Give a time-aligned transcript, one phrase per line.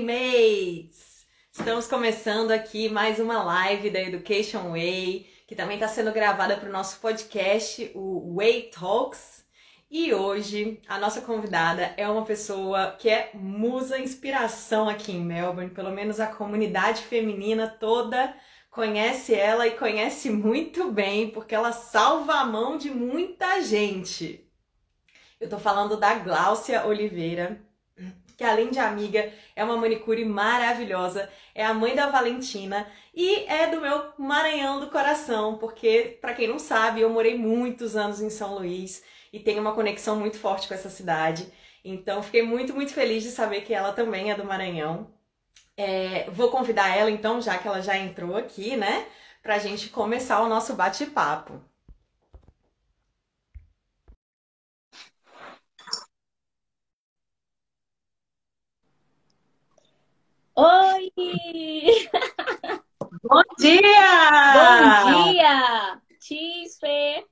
[0.00, 1.26] Mates!
[1.52, 6.68] Estamos começando aqui mais uma live da Education Way, que também está sendo gravada para
[6.68, 9.44] o nosso podcast, o Way Talks.
[9.90, 15.70] E hoje a nossa convidada é uma pessoa que é musa inspiração aqui em Melbourne,
[15.70, 18.34] pelo menos a comunidade feminina toda
[18.70, 24.48] conhece ela e conhece muito bem, porque ela salva a mão de muita gente.
[25.40, 27.60] Eu tô falando da Gláucia Oliveira,
[28.40, 33.66] que além de amiga, é uma manicure maravilhosa, é a mãe da Valentina e é
[33.66, 38.30] do meu Maranhão do coração, porque para quem não sabe, eu morei muitos anos em
[38.30, 41.52] São Luís e tenho uma conexão muito forte com essa cidade.
[41.84, 45.12] Então, fiquei muito, muito feliz de saber que ela também é do Maranhão.
[45.76, 49.06] É, vou convidar ela, então, já que ela já entrou aqui, né,
[49.42, 51.60] para a gente começar o nosso bate-papo.
[60.62, 61.10] Oi!
[63.22, 63.80] Bom dia!
[64.52, 66.02] Bom dia!
[66.20, 67.24] Cheers, Fê!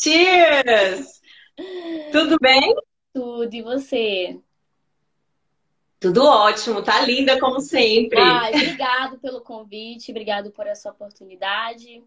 [0.00, 1.20] Cheers!
[2.12, 2.76] Tudo bem?
[3.12, 4.38] Tudo, e você?
[5.98, 8.20] Tudo ótimo, tá linda como sempre.
[8.20, 12.04] Ai, obrigado pelo convite, obrigado por essa oportunidade.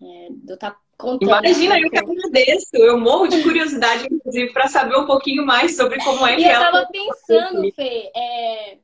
[0.00, 1.44] É, eu tá contando.
[1.44, 2.76] Imagina, eu que agradeço.
[2.76, 6.44] Eu morro de curiosidade, inclusive, para saber um pouquinho mais sobre como é e que
[6.44, 6.54] eu é.
[6.54, 8.78] Eu tava pensando, Fê, é,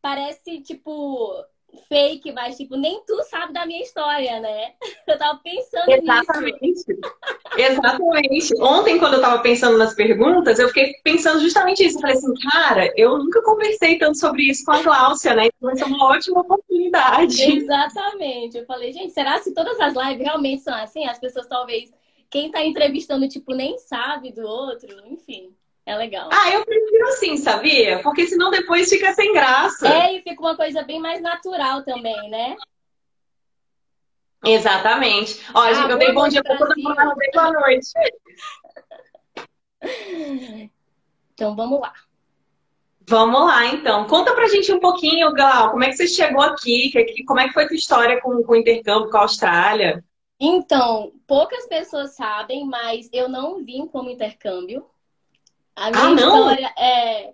[0.00, 1.44] parece tipo
[1.88, 4.72] fake, mas tipo, nem tu sabe da minha história, né?
[5.06, 6.58] Eu tava pensando Exatamente.
[6.60, 6.84] nisso.
[7.56, 8.54] Exatamente.
[8.60, 11.96] Ontem, quando eu tava pensando nas perguntas, eu fiquei pensando justamente isso.
[11.96, 15.46] Eu falei assim, cara, eu nunca conversei tanto sobre isso com a Gláucia, né?
[15.46, 17.42] Então vai ser uma ótima oportunidade.
[17.42, 18.58] Exatamente.
[18.58, 21.04] Eu falei, gente, será se todas as lives realmente são assim?
[21.06, 21.92] As pessoas talvez,
[22.30, 25.52] quem tá entrevistando, tipo, nem sabe do outro, enfim.
[25.86, 26.28] É legal.
[26.32, 28.00] Ah, eu prefiro assim, sabia?
[28.02, 29.88] Porque senão depois fica sem graça.
[29.88, 32.56] É, e fica uma coisa bem mais natural também, né?
[34.44, 35.40] Exatamente.
[35.54, 37.90] Ó, ah, gente, eu dei bom dia pra todo mundo, mas dei boa noite.
[41.32, 41.94] Então, vamos lá.
[43.08, 44.06] Vamos lá, então.
[44.06, 46.92] Conta pra gente um pouquinho, Glau, como é que você chegou aqui?
[47.26, 50.04] Como é que foi a tua história com, com o intercâmbio com a Austrália?
[50.38, 54.84] Então, poucas pessoas sabem, mas eu não vim como intercâmbio.
[55.80, 56.50] A minha ah, não?
[56.50, 57.32] história é.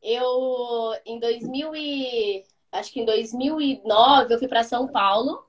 [0.00, 2.44] Eu, em 2000 e.
[2.70, 5.44] Acho que em 2009, eu fui para São Paulo.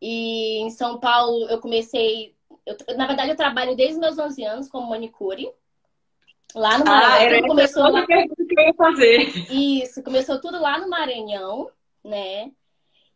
[0.00, 2.34] E em São Paulo, eu comecei.
[2.64, 5.52] Eu, na verdade, eu trabalho desde meus 11 anos como manicure.
[6.54, 7.12] Lá no Maranhão.
[7.12, 8.12] Ah, era começou que
[8.58, 9.52] eu ia fazer.
[9.52, 11.70] Isso, começou tudo lá no Maranhão,
[12.02, 12.50] né?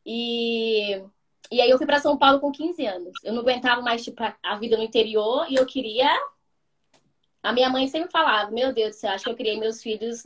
[0.04, 1.02] E,
[1.50, 3.12] e aí eu fui para São Paulo com 15 anos.
[3.24, 6.14] Eu não aguentava mais tipo, a vida no interior e eu queria
[7.42, 10.22] a minha mãe sempre falava, meu Deus do céu, acho que eu criei meus filhos.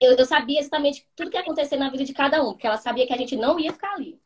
[0.00, 2.78] Eu, eu sabia exatamente tudo que ia acontecer na vida de cada um, porque ela
[2.78, 4.18] sabia que a gente não ia ficar ali.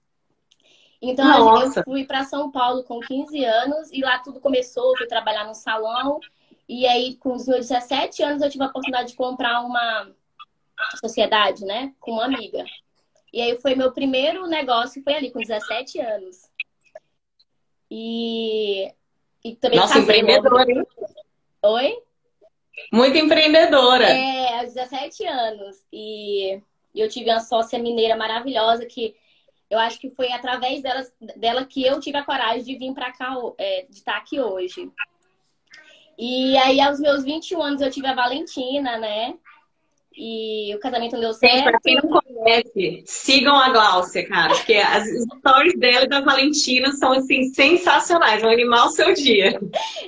[1.03, 1.81] Então Nossa.
[1.81, 5.55] eu fui para São Paulo com 15 anos e lá tudo começou, fui trabalhar no
[5.55, 6.21] salão.
[6.69, 10.11] E aí, com os meus 17 anos, eu tive a oportunidade de comprar uma
[11.01, 11.93] sociedade, né?
[12.01, 12.65] Com uma amiga.
[13.33, 16.49] E aí foi meu primeiro negócio, foi ali, com 17 anos.
[17.91, 18.91] E,
[19.45, 20.87] e também Nossa, empreendedora, hein?
[21.65, 21.97] Oi?
[22.93, 24.07] Muito empreendedora.
[24.07, 25.83] É, aos 17 anos.
[25.91, 26.61] E
[26.95, 29.17] eu tive uma sócia mineira maravilhosa que
[29.71, 31.03] eu acho que foi através dela,
[31.37, 34.91] dela que eu tive a coragem de vir para cá, é, de estar aqui hoje.
[36.19, 39.35] E aí, aos meus 21 anos, eu tive a Valentina, né?
[40.17, 41.65] E o casamento deu certo.
[41.65, 46.93] Para quem não conhece, sigam a Gláucia, cara, porque as stories dela e da Valentina
[46.93, 49.59] são assim sensacionais, vão animar o seu dia.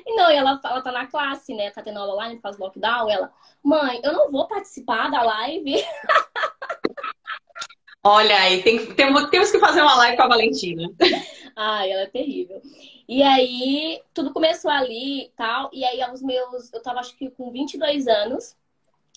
[0.07, 1.71] Não, e ela, ela tá na classe, né?
[1.71, 3.11] Tá tendo aula online, faz lockdown.
[3.11, 5.75] Ela, mãe, eu não vou participar da live.
[8.05, 10.89] Olha aí, tem, tem, temos que fazer uma live com a Valentina.
[11.57, 12.63] Ai, ela é terrível.
[13.09, 15.69] E aí, tudo começou ali e tal.
[15.73, 16.73] E aí, aos meus.
[16.73, 18.55] Eu tava, acho que com 22 anos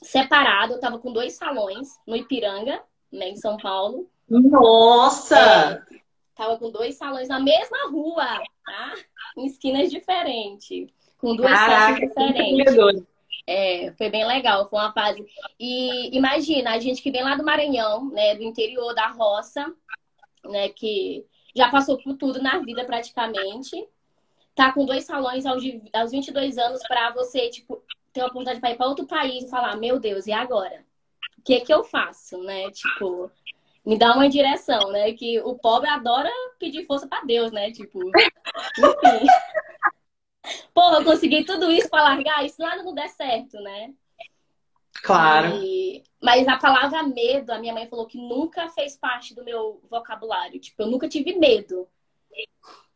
[0.04, 0.74] separado.
[0.74, 2.82] Eu tava com dois salões no Ipiranga,
[3.12, 4.10] né, em São Paulo.
[4.30, 5.38] Nossa!
[5.38, 6.00] É,
[6.36, 8.26] tava com dois salões na mesma rua,
[8.66, 8.94] tá?
[9.38, 10.88] Em esquinas diferentes.
[11.18, 13.04] Com duas Caraca, diferentes.
[13.46, 15.26] É, foi bem legal, foi uma fase.
[15.60, 19.66] E imagina, a gente que vem lá do Maranhão, né, do interior da roça,
[20.46, 21.26] né, que
[21.56, 23.88] já passou por tudo na vida praticamente,
[24.56, 25.64] tá com dois salões aos,
[25.94, 27.82] aos 22 anos para você, tipo,
[28.14, 30.86] ter a oportunidade para ir para outro país e falar, meu Deus, e agora?
[31.38, 32.70] O que é que eu faço, né?
[32.72, 33.32] Tipo,
[33.86, 35.14] me dá uma direção, né?
[35.14, 36.30] Que o pobre adora
[36.60, 37.72] pedir força para Deus, né?
[37.72, 39.26] Tipo, enfim.
[40.74, 43.94] Porra, eu consegui tudo isso para largar, isso lá não der certo, né?
[45.04, 45.64] Claro.
[45.64, 46.04] E...
[46.22, 50.60] Mas a palavra medo, a minha mãe falou que nunca fez parte do meu vocabulário.
[50.60, 51.88] Tipo, eu nunca tive medo.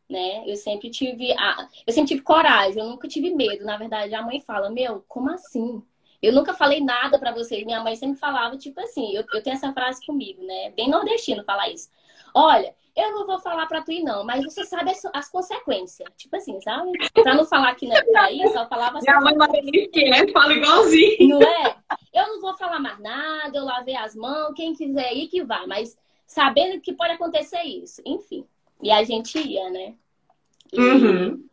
[0.08, 0.44] Né?
[0.46, 1.32] Eu sempre tive.
[1.32, 1.68] A...
[1.86, 3.64] Eu sempre tive coragem, eu nunca tive medo.
[3.64, 5.82] Na verdade, a mãe fala, meu, como assim?
[6.22, 7.64] Eu nunca falei nada para vocês.
[7.64, 10.70] Minha mãe sempre falava, tipo assim, eu, eu tenho essa frase comigo, né?
[10.70, 11.90] Bem nordestino falar isso.
[12.34, 16.08] Olha, eu não vou falar pra tu ir, não, mas você sabe as, as consequências.
[16.16, 16.92] Tipo assim, sabe?
[17.12, 19.10] Pra não falar que não é isso, eu falava assim.
[19.10, 20.28] Minha mãe Marinite, né?
[20.32, 21.38] Fala igualzinho.
[21.40, 21.76] Não é?
[22.12, 25.66] Eu não vou falar mais nada, eu lavei as mãos, quem quiser ir que vai,
[25.66, 28.00] mas sabendo que pode acontecer isso.
[28.06, 28.46] Enfim.
[28.82, 29.94] E a gente ia, né?
[30.72, 31.48] E, uhum.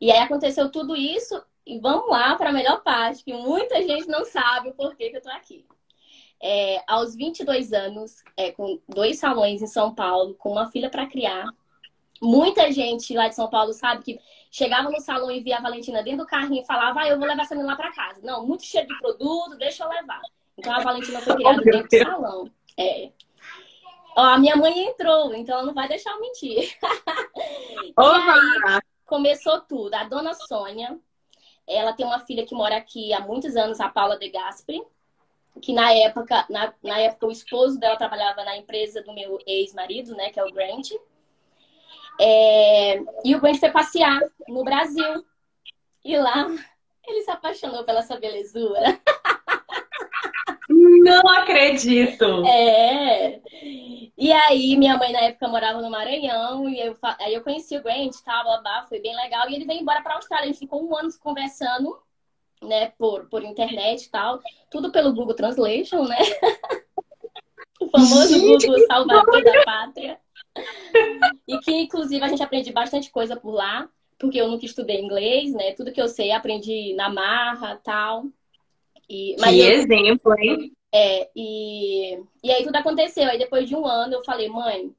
[0.00, 4.08] e aí aconteceu tudo isso, e vamos lá para a melhor parte, que muita gente
[4.08, 5.64] não sabe o porquê que eu tô aqui
[6.42, 11.06] é, aos 22 anos, é, com dois salões em São Paulo, com uma filha para
[11.06, 11.46] criar.
[12.22, 14.18] Muita gente lá de São Paulo sabe que
[14.50, 17.26] chegava no salão e via a Valentina dentro do carrinho e falava, ah, eu vou
[17.26, 18.20] levar essa menina lá para casa.
[18.22, 20.20] Não, muito cheio de produto, deixa eu levar.
[20.56, 22.50] Então a Valentina foi criada dentro do salão.
[22.76, 23.10] É.
[24.20, 26.76] Ó, a minha mãe entrou, então ela não vai deixar eu mentir.
[27.96, 29.94] aí, começou tudo.
[29.94, 30.98] A dona Sônia,
[31.66, 34.82] ela tem uma filha que mora aqui há muitos anos, a Paula De Gasperi
[35.62, 40.14] que na época, na, na época o esposo dela trabalhava na empresa do meu ex-marido,
[40.14, 40.90] né, que é o Grant.
[42.20, 45.24] É, e o Grant foi passear no Brasil.
[46.04, 46.46] E lá
[47.06, 49.00] ele se apaixonou pela sua belezura.
[50.68, 52.44] Não acredito!
[52.46, 53.40] É.
[54.20, 57.82] E aí, minha mãe na época morava no Maranhão, e eu, aí eu conheci o
[57.82, 59.48] Grant, tava lá, foi bem legal.
[59.48, 60.44] E ele veio embora pra Austrália.
[60.44, 61.98] A gente ficou um ano conversando
[62.62, 64.38] né, por, por internet e tal,
[64.70, 66.18] tudo pelo Google Translation, né?
[67.80, 70.20] o famoso gente, Google Salvador da Pátria.
[71.48, 73.88] E que, inclusive, a gente aprende bastante coisa por lá,
[74.18, 75.72] porque eu nunca estudei inglês, né?
[75.72, 78.26] Tudo que eu sei aprendi na marra tal.
[79.08, 80.76] E, mas que eu, exemplo, hein?
[80.92, 83.28] É, e, e aí tudo aconteceu.
[83.28, 84.94] Aí depois de um ano eu falei, mãe,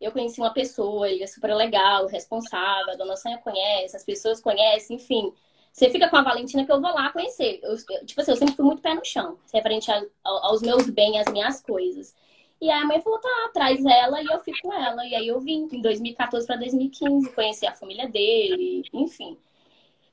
[0.00, 4.40] eu conheci uma pessoa, ele é super legal, responsável, a dona Sônia conhece, as pessoas
[4.40, 5.32] conhecem, enfim.
[5.72, 7.60] Você fica com a Valentina que eu vou lá conhecer.
[7.62, 10.62] Eu, eu, tipo assim, eu sempre fui muito pé no chão, referente a, a, aos
[10.62, 12.14] meus bens, às minhas coisas.
[12.60, 15.06] E aí a mãe falou, tá, traz ela e eu fico com ela.
[15.06, 19.38] E aí eu vim em 2014 para 2015, conheci a família dele, enfim.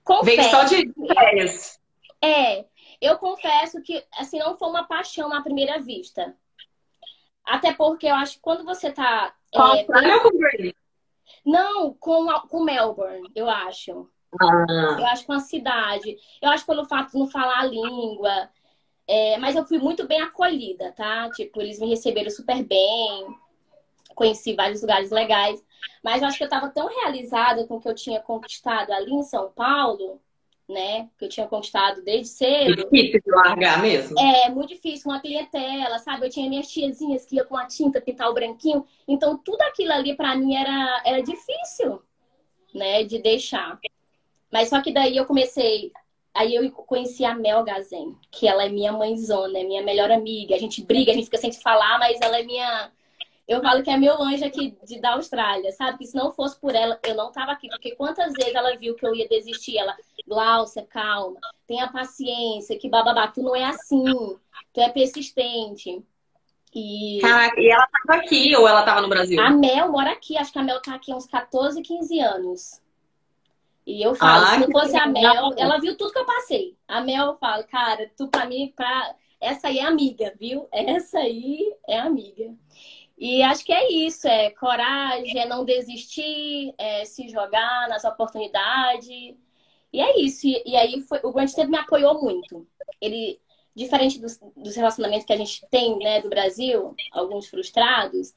[0.04, 1.80] Confesso, Vem só de férias.
[2.22, 2.66] É,
[3.02, 6.36] eu confesso que, assim, não foi uma paixão à primeira vista.
[7.46, 9.34] Até porque eu acho que quando você tá...
[9.54, 10.40] Com é, Austrália ou com
[11.46, 14.10] Não, com, com Melbourne, eu acho.
[14.42, 14.98] Ah.
[15.00, 16.18] Eu acho que uma cidade.
[16.42, 18.50] Eu acho pelo fato de não falar a língua.
[19.08, 21.30] É, mas eu fui muito bem acolhida, tá?
[21.32, 23.28] Tipo, eles me receberam super bem.
[24.16, 25.64] Conheci vários lugares legais.
[26.04, 29.14] Mas eu acho que eu estava tão realizada com o que eu tinha conquistado ali
[29.14, 30.20] em São Paulo,
[30.68, 31.10] né?
[31.18, 32.72] Que eu tinha conquistado desde cedo.
[32.72, 34.20] É difícil de largar mesmo.
[34.20, 35.12] É, muito difícil.
[35.12, 36.26] Uma clientela, sabe?
[36.26, 38.86] Eu tinha minhas tiazinhas que iam com a tinta pintar o branquinho.
[39.08, 42.02] Então, tudo aquilo ali para mim era, era difícil,
[42.74, 43.04] né?
[43.04, 43.80] De deixar.
[44.52, 45.92] Mas só que daí eu comecei.
[46.34, 50.56] Aí eu conheci a Mel Gazen, que ela é minha mãezona, é minha melhor amiga.
[50.56, 52.92] A gente briga, a gente fica sem se falar, mas ela é minha.
[53.48, 56.00] Eu falo que é meu anjo aqui de, da Austrália, sabe?
[56.00, 57.68] Que se não fosse por ela, eu não tava aqui.
[57.68, 59.78] Porque quantas vezes ela viu que eu ia desistir?
[59.78, 59.96] Ela,
[60.28, 64.04] Glaucia, calma, tenha paciência, que bababá, tu não é assim,
[64.74, 66.04] tu é persistente.
[66.74, 67.20] E...
[67.22, 69.40] Caraca, e ela tava aqui ou ela tava no Brasil?
[69.40, 72.82] A Mel mora aqui, acho que a Mel tá aqui há uns 14, 15 anos.
[73.86, 76.76] E eu falo, ah, se não fosse a Mel, ela viu tudo que eu passei.
[76.88, 79.16] A Mel fala, cara, tu pra mim, pra...
[79.40, 80.68] essa aí é amiga, viu?
[80.72, 82.52] Essa aí é amiga.
[83.18, 89.36] E acho que é isso, é coragem, é não desistir, é se jogar nas oportunidades.
[89.94, 90.48] E é isso.
[90.48, 92.68] E, e aí foi, o Grant sempre me apoiou muito.
[93.00, 93.40] Ele,
[93.74, 98.34] diferente dos, dos, relacionamentos que a gente tem, né, do Brasil, alguns frustrados,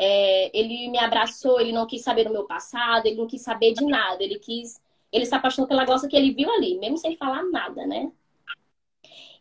[0.00, 3.72] é, ele me abraçou, ele não quis saber do meu passado, ele não quis saber
[3.74, 4.80] de nada, ele quis
[5.12, 8.10] ele se apaixonou pela gosta que ele viu ali, mesmo sem falar nada, né?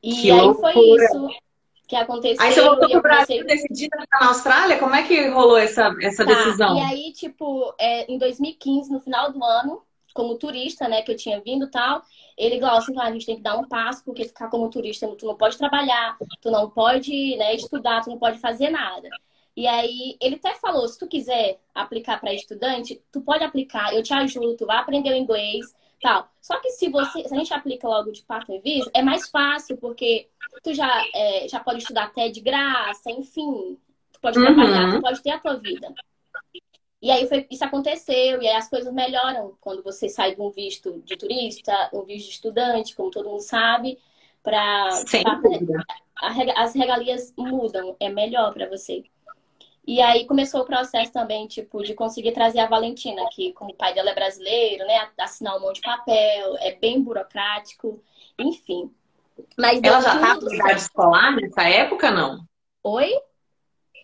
[0.01, 0.73] E que aí loucura.
[0.73, 1.29] foi isso
[1.87, 2.43] que aconteceu.
[2.43, 3.67] Aí você voltou pro Brasil comecei...
[3.67, 4.79] decidida ficar na Austrália?
[4.79, 6.33] Como é que rolou essa, essa tá.
[6.33, 6.77] decisão?
[6.77, 9.81] E aí, tipo, é, em 2015, no final do ano,
[10.13, 12.01] como turista, né, que eu tinha vindo e tal,
[12.37, 15.35] ele, Glaucio, a gente tem que dar um passo, porque ficar como turista, tu não
[15.35, 19.09] pode trabalhar, tu não pode né, estudar, tu não pode fazer nada.
[19.55, 24.03] E aí, ele até falou: se tu quiser aplicar para estudante, tu pode aplicar, eu
[24.03, 25.65] te ajudo, tu vai aprender o inglês,
[26.01, 26.29] tal.
[26.41, 29.77] Só que se você, se a gente aplica logo de partner visa, é mais fácil,
[29.77, 30.29] porque
[30.63, 33.77] tu já, é, já pode estudar até de graça, enfim,
[34.11, 34.45] tu pode uhum.
[34.45, 35.93] trabalhar, tu pode ter a tua vida.
[37.01, 40.49] E aí foi, isso aconteceu, e aí as coisas melhoram quando você sai de um
[40.49, 43.99] visto de turista, um visto de estudante, como todo mundo sabe,
[44.41, 44.89] para
[46.55, 49.03] as regalias mudam, é melhor para você.
[49.87, 53.75] E aí começou o processo também, tipo, de conseguir trazer a Valentina, que como o
[53.75, 55.09] pai dela é brasileiro, né?
[55.17, 58.01] Assinar um monte de papel, é bem burocrático,
[58.39, 58.91] enfim.
[59.57, 62.45] Mas ela já estava em idade escolar nessa época, não?
[62.83, 63.11] Oi?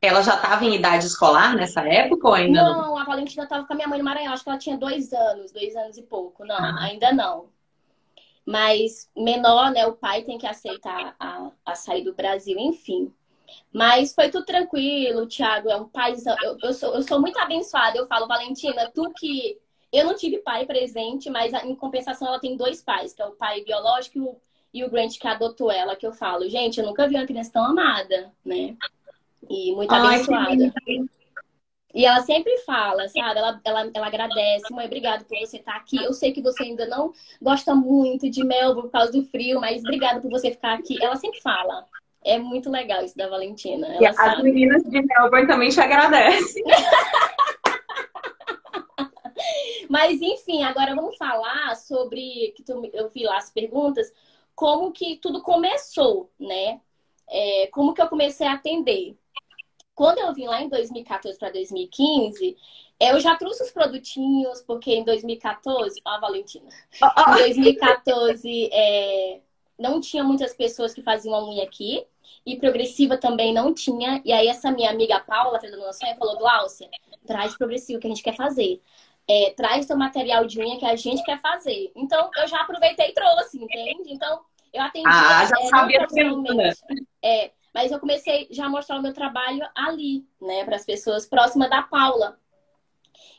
[0.01, 2.81] Ela já estava em idade escolar nessa época ou ainda não?
[2.81, 4.33] Não, a Valentina estava com a minha mãe no Maranhão.
[4.33, 6.43] Acho que ela tinha dois anos, dois anos e pouco.
[6.43, 6.83] Não, ah.
[6.83, 7.49] ainda não.
[8.45, 9.85] Mas menor, né?
[9.85, 13.13] O pai tem que aceitar a, a sair do Brasil, enfim.
[13.71, 16.15] Mas foi tudo tranquilo, Thiago é um pai.
[16.43, 17.97] Eu, eu, sou, eu sou muito abençoada.
[17.97, 19.59] Eu falo, Valentina, tu que.
[19.91, 23.33] Eu não tive pai presente, mas em compensação ela tem dois pais, que é o
[23.33, 24.37] pai biológico e o,
[24.73, 27.51] e o Grant que adotou ela, que eu falo, gente, eu nunca vi uma criança
[27.51, 28.75] tão amada, né?
[29.49, 30.73] E muito Ai, abençoada.
[31.93, 33.37] E ela sempre fala, sabe?
[33.39, 34.71] Ela, ela, ela agradece.
[34.71, 36.01] Mãe, obrigada por você estar aqui.
[36.01, 37.11] Eu sei que você ainda não
[37.41, 41.03] gosta muito de Melbourne por causa do frio, mas obrigada por você ficar aqui.
[41.03, 41.85] Ela sempre fala.
[42.23, 43.87] É muito legal isso da Valentina.
[43.87, 44.43] Ela e as sabe...
[44.43, 46.63] meninas de Melbourne também te agradecem.
[49.89, 54.13] Mas enfim, agora vamos falar sobre que tu, eu vi lá as perguntas,
[54.55, 56.81] como que tudo começou, né?
[57.29, 59.17] É, como que eu comecei a atender?
[59.95, 62.57] Quando eu vim lá em 2014 para 2015,
[62.99, 66.69] eu já trouxe os produtinhos, porque em 2014, ó, a Valentina,
[67.27, 69.41] em 2014 é,
[69.77, 72.05] não tinha muitas pessoas que faziam a unha aqui.
[72.45, 74.21] E progressiva também não tinha.
[74.25, 76.89] E aí essa minha amiga Paula, filha da sonho, falou, Glaucia,
[77.25, 78.81] traz progressivo que a gente quer fazer.
[79.29, 81.91] É, traz seu material de unha que a gente quer fazer.
[81.95, 84.13] Então, eu já aproveitei e trouxe, entende?
[84.13, 84.41] Então,
[84.73, 85.07] eu atendi.
[85.07, 86.79] Ah, já é, sabia profissionalmente.
[87.23, 91.25] É, mas eu comecei já a mostrar o meu trabalho ali, né, para as pessoas
[91.25, 92.37] próximas da Paula.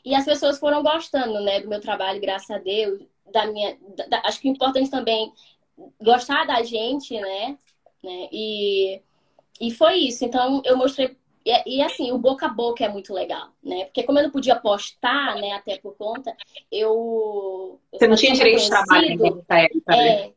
[0.03, 3.77] E as pessoas foram gostando, né, do meu trabalho, graças a Deus, da minha,
[4.09, 5.31] da, acho que o importante também
[6.01, 7.57] gostar da gente, né?
[8.03, 8.27] né?
[8.31, 9.01] E,
[9.59, 10.25] e foi isso.
[10.25, 11.17] Então eu mostrei.
[11.45, 13.85] E, e, assim, o boca a boca é muito legal, né?
[13.85, 16.35] Porque como eu não podia postar, né, até por conta,
[16.71, 17.79] eu.
[17.91, 20.09] Você não tinha direito de trabalho nessa época, né?
[20.09, 20.33] É,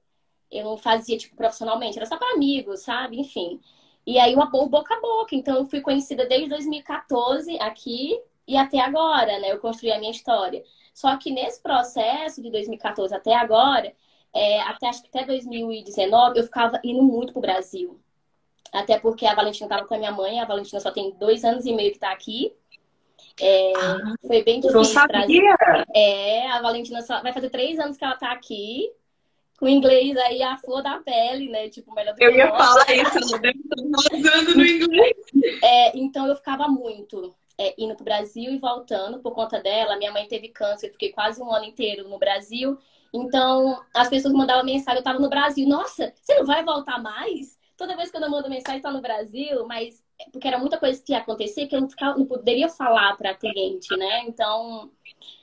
[0.51, 3.21] eu não fazia, tipo, profissionalmente, era só para amigos, sabe?
[3.21, 3.61] Enfim.
[4.07, 5.35] E aí o boca a boca.
[5.35, 9.51] Então eu fui conhecida desde 2014 aqui e até agora, né?
[9.51, 10.63] Eu construí a minha história.
[10.95, 13.93] Só que nesse processo de 2014 até agora,
[14.33, 18.01] é, até acho que até 2019, eu ficava indo muito pro Brasil.
[18.73, 21.65] Até porque a Valentina estava com a minha mãe, a Valentina só tem dois anos
[21.65, 22.53] e meio que está aqui.
[23.41, 24.79] É, ah, foi bem difícil.
[25.95, 28.91] É, a Valentina só vai fazer três anos que ela está aqui.
[29.59, 31.71] Com inglês aí a flor da pele, né?
[31.71, 35.17] Tipo, melhor do Eu ia falar isso, eu deve estar no inglês.
[35.63, 39.97] É, então eu ficava muito é, indo pro Brasil e voltando por conta dela.
[39.97, 42.79] Minha mãe teve câncer, eu fiquei quase um ano inteiro no Brasil.
[43.13, 45.67] Então, as pessoas mandavam mensagem, eu estava no Brasil.
[45.67, 47.59] Nossa, você não vai voltar mais?
[47.77, 50.03] Toda vez que eu mando mensagem, está no Brasil, mas
[50.33, 53.35] porque era muita coisa que ia acontecer que eu não, ficava, não poderia falar para
[53.35, 54.25] cliente, né?
[54.27, 54.91] Então,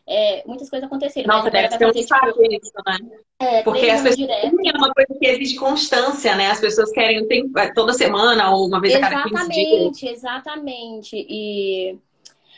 [0.08, 1.28] é, muitas coisas aconteceram.
[1.28, 2.98] Nossa, deve ser um saco tipo, isso, né?
[3.40, 4.46] É, porque as pessoas direto.
[4.46, 6.50] é uma coisa que exige constância, né?
[6.50, 10.04] As pessoas querem é, toda semana ou uma vez exatamente, a cada 15 dias.
[10.04, 11.28] Exatamente, exatamente.
[11.30, 12.00] E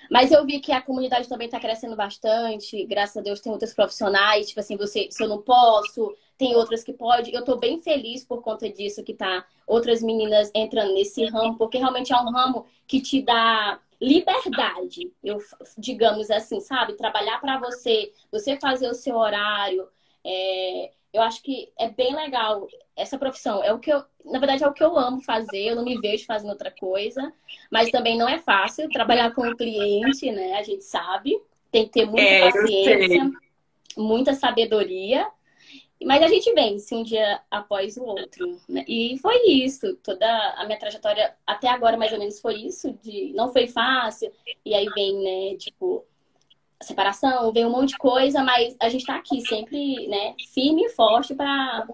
[0.10, 2.86] mas eu vi que a comunidade também está crescendo bastante.
[2.86, 4.48] Graças a Deus tem outros profissionais.
[4.48, 7.34] Tipo assim, você, se eu não posso, tem outras que pode.
[7.34, 11.78] Eu estou bem feliz por conta disso que tá outras meninas entrando nesse ramo, porque
[11.78, 15.40] realmente é um ramo que te dá liberdade, eu
[15.78, 16.94] digamos assim, sabe?
[16.94, 19.88] Trabalhar para você, você fazer o seu horário.
[20.24, 23.63] É, eu acho que é bem legal essa profissão.
[23.63, 25.69] É o que eu, na verdade, é o que eu amo fazer.
[25.69, 27.31] Eu não me vejo fazendo outra coisa,
[27.72, 30.55] mas também não é fácil trabalhar com o cliente, né?
[30.55, 31.41] A gente sabe,
[31.72, 33.31] tem que ter muita é, paciência,
[33.98, 35.25] muita sabedoria.
[36.03, 38.60] Mas a gente vence um dia após o outro.
[38.67, 38.84] Né?
[38.86, 39.95] E foi isso.
[40.03, 42.91] Toda a minha trajetória até agora, mais ou menos, foi isso.
[43.01, 44.29] De não foi fácil.
[44.65, 46.05] E aí vem, né, tipo,
[46.82, 50.89] separação, vem um monte de coisa, mas a gente está aqui sempre, né, firme e
[50.89, 51.88] forte para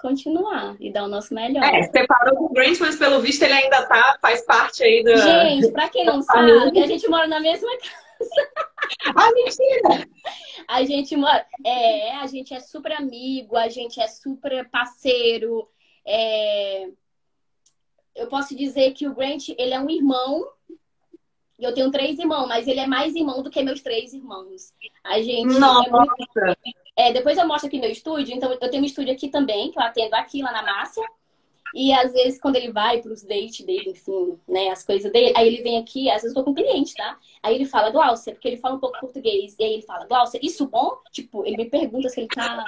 [0.00, 1.62] continuar e dar o nosso melhor.
[1.62, 5.16] É, separou com o Grant, mas pelo visto ele ainda tá, faz parte aí do.
[5.16, 8.50] Gente, para quem não sabe, a gente mora na mesma casa.
[9.14, 10.08] Ah, mentira!
[10.68, 11.44] A gente mora.
[11.64, 15.68] É, a gente é super amigo, a gente é super parceiro.
[16.06, 16.88] É...
[18.14, 20.46] Eu posso dizer que o Grant, ele é um irmão
[21.60, 24.72] eu tenho três irmãos, mas ele é mais irmão do que meus três irmãos.
[25.04, 25.58] A gente.
[25.58, 25.88] Nossa!
[25.88, 26.58] É muito...
[26.96, 28.34] é, depois eu mostro aqui meu estúdio.
[28.34, 31.04] Então, eu tenho um estúdio aqui também, que eu atendo aqui lá na Márcia.
[31.74, 35.32] E às vezes, quando ele vai para os dates dele, enfim, né, as coisas dele,
[35.36, 37.16] aí ele vem aqui, às vezes eu tô com um cliente, tá?
[37.42, 39.54] Aí ele fala, Glaucia, porque ele fala um pouco português.
[39.58, 40.98] E aí ele fala, Glaucia, isso bom?
[41.12, 42.64] Tipo, ele me pergunta se ele tá.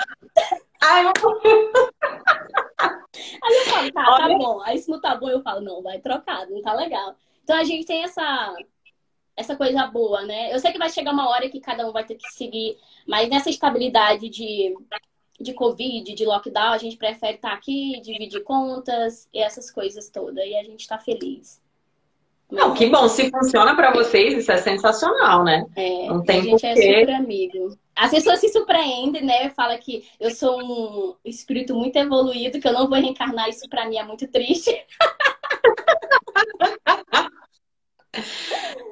[0.80, 1.12] Ai, eu...
[3.44, 4.60] Aí eu falo, tá, tá bom.
[4.62, 7.14] Aí se não tá bom, eu falo, não, vai trocar, não tá legal.
[7.44, 8.54] Então a gente tem essa,
[9.36, 10.52] essa coisa boa, né?
[10.52, 13.28] Eu sei que vai chegar uma hora que cada um vai ter que seguir, mas
[13.28, 14.74] nessa estabilidade de,
[15.40, 20.10] de Covid, de lockdown, a gente prefere estar tá aqui, dividir contas e essas coisas
[20.10, 20.44] todas.
[20.44, 21.60] E a gente tá feliz.
[22.50, 23.08] Não, que bom.
[23.08, 25.64] Se funciona para vocês, isso é sensacional, né?
[25.74, 27.78] É, Não tem a gente é super amigo.
[27.96, 29.48] As pessoas se surpreendem, né?
[29.50, 33.48] Fala que eu sou um espírito muito evoluído, que eu não vou reencarnar.
[33.48, 34.70] Isso para mim é muito triste.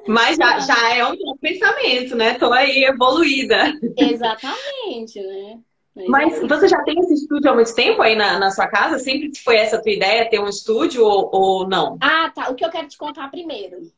[0.07, 2.33] Mas já, já é um bom pensamento, né?
[2.33, 3.73] Tô aí evoluída.
[3.97, 5.59] Exatamente, né?
[5.93, 8.97] Mas, Mas você já tem esse estúdio há muito tempo aí na, na sua casa?
[8.97, 11.97] Sempre foi essa a tua ideia, ter um estúdio ou, ou não?
[12.01, 12.49] Ah, tá.
[12.49, 13.91] O que eu quero te contar primeiro.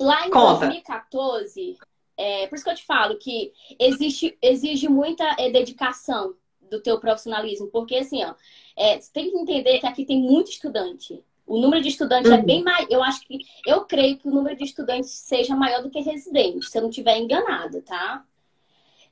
[0.00, 0.66] Lá em Conta.
[0.66, 1.76] 2014,
[2.16, 6.98] é, por isso que eu te falo que existe, exige muita é, dedicação do teu
[6.98, 7.68] profissionalismo.
[7.68, 8.34] Porque, assim, ó,
[8.76, 11.22] é, você tem que entender que aqui tem muito estudante.
[11.46, 12.40] O número de estudantes é uhum.
[12.40, 12.86] é bem mais.
[12.90, 13.38] Eu acho que.
[13.66, 16.90] Eu creio que o número de estudantes seja maior do que residentes, se eu não
[16.90, 18.24] estiver enganado, tá?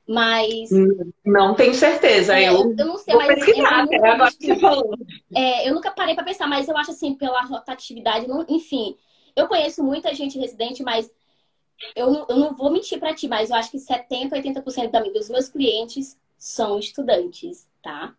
[0.07, 0.69] Mas.
[1.25, 2.37] Não tenho certeza.
[2.37, 3.27] É, eu, eu não sei, mas.
[3.27, 4.97] Pesquisar, eu, agora que você falou.
[5.33, 8.95] É, eu nunca parei para pensar, mas eu acho assim, pela rotatividade, não, enfim.
[9.35, 11.11] Eu conheço muita gente residente, mas
[11.95, 15.29] eu não, eu não vou mentir para ti, mas eu acho que 70%, 80% dos
[15.29, 18.13] meus clientes são estudantes, tá?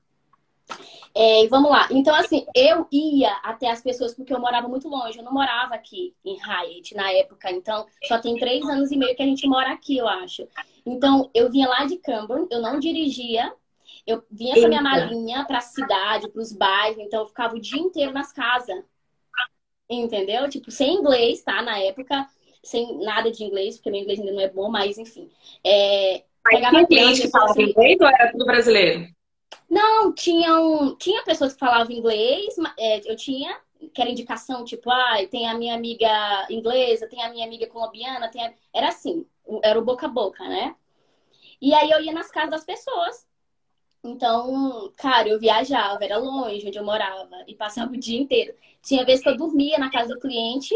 [1.14, 1.88] É, vamos lá.
[1.90, 5.18] Então, assim, eu ia até as pessoas porque eu morava muito longe.
[5.18, 7.50] Eu não morava aqui em Hyatt na época.
[7.50, 10.46] Então, só tem três anos e meio que a gente mora aqui, eu acho.
[10.84, 13.52] Então, eu vinha lá de Camborne, eu não dirigia.
[14.06, 16.98] Eu vinha com a minha malinha para a cidade, para os bairros.
[16.98, 18.84] Então, eu ficava o dia inteiro nas casas.
[19.88, 20.48] Entendeu?
[20.48, 21.62] Tipo, sem inglês, tá?
[21.62, 22.26] Na época,
[22.62, 25.30] sem nada de inglês, porque meu inglês ainda não é bom, mas enfim.
[25.64, 29.15] É, mas tinha cliente que falava assim, inglês ou era tudo brasileiro?
[29.68, 33.58] Não, tinham, tinha pessoas que falavam inglês, é, eu tinha,
[33.92, 38.26] que era indicação, tipo, ah, tem a minha amiga inglesa, tem a minha amiga colombiana,
[38.26, 38.52] a...
[38.72, 39.26] era assim,
[39.62, 40.74] era o boca a boca, né?
[41.60, 43.26] E aí eu ia nas casas das pessoas.
[44.04, 48.54] Então, cara, eu viajava, era longe onde eu morava, e passava o dia inteiro.
[48.82, 50.74] Tinha vezes que eu dormia na casa do cliente,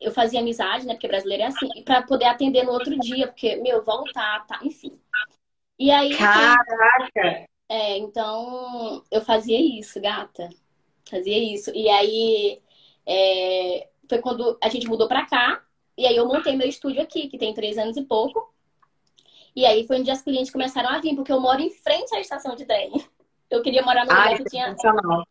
[0.00, 0.94] eu fazia amizade, né?
[0.94, 4.98] Porque brasileiro é assim, para poder atender no outro dia, porque, meu, voltar, tá, enfim.
[5.78, 6.16] E aí.
[6.16, 7.46] Caraca!
[7.68, 10.50] É, então eu fazia isso, gata.
[11.08, 11.70] Fazia isso.
[11.74, 12.62] E aí
[13.06, 15.62] é, foi quando a gente mudou pra cá.
[15.96, 18.52] E aí eu montei meu estúdio aqui, que tem três anos e pouco.
[19.54, 22.20] E aí foi onde as clientes começaram a vir, porque eu moro em frente à
[22.20, 22.92] estação de trem.
[23.48, 24.74] Eu queria morar no lugar que tinha.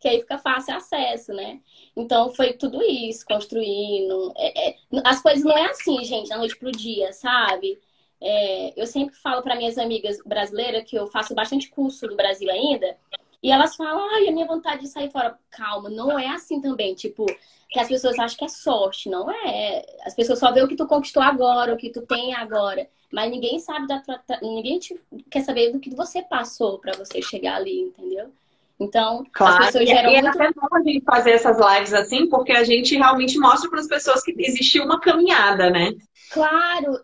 [0.00, 1.60] Que aí fica fácil acesso, né?
[1.94, 4.32] Então foi tudo isso, construindo.
[4.36, 4.76] É, é...
[5.04, 7.78] As coisas não é assim, gente, da noite pro dia, sabe?
[8.20, 12.50] É, eu sempre falo para minhas amigas brasileiras que eu faço bastante curso do Brasil
[12.50, 12.96] ainda,
[13.42, 15.38] e elas falam, ai, a minha vontade de sair fora.
[15.50, 17.26] Calma, não é assim também, tipo,
[17.70, 19.84] que as pessoas acham que é sorte, não é.
[20.04, 22.88] As pessoas só vê o que tu conquistou agora, o que tu tem agora.
[23.12, 24.20] Mas ninguém sabe da tua.
[24.42, 25.00] Ninguém te...
[25.30, 28.32] quer saber do que você passou para você chegar ali, entendeu?
[28.80, 29.62] Então, claro.
[29.62, 30.10] as pessoas geram.
[30.10, 30.34] E é muito...
[30.34, 33.86] até bom a gente fazer essas lives assim, porque a gente realmente mostra para as
[33.86, 35.92] pessoas que existiu uma caminhada, né?
[36.30, 37.00] Claro,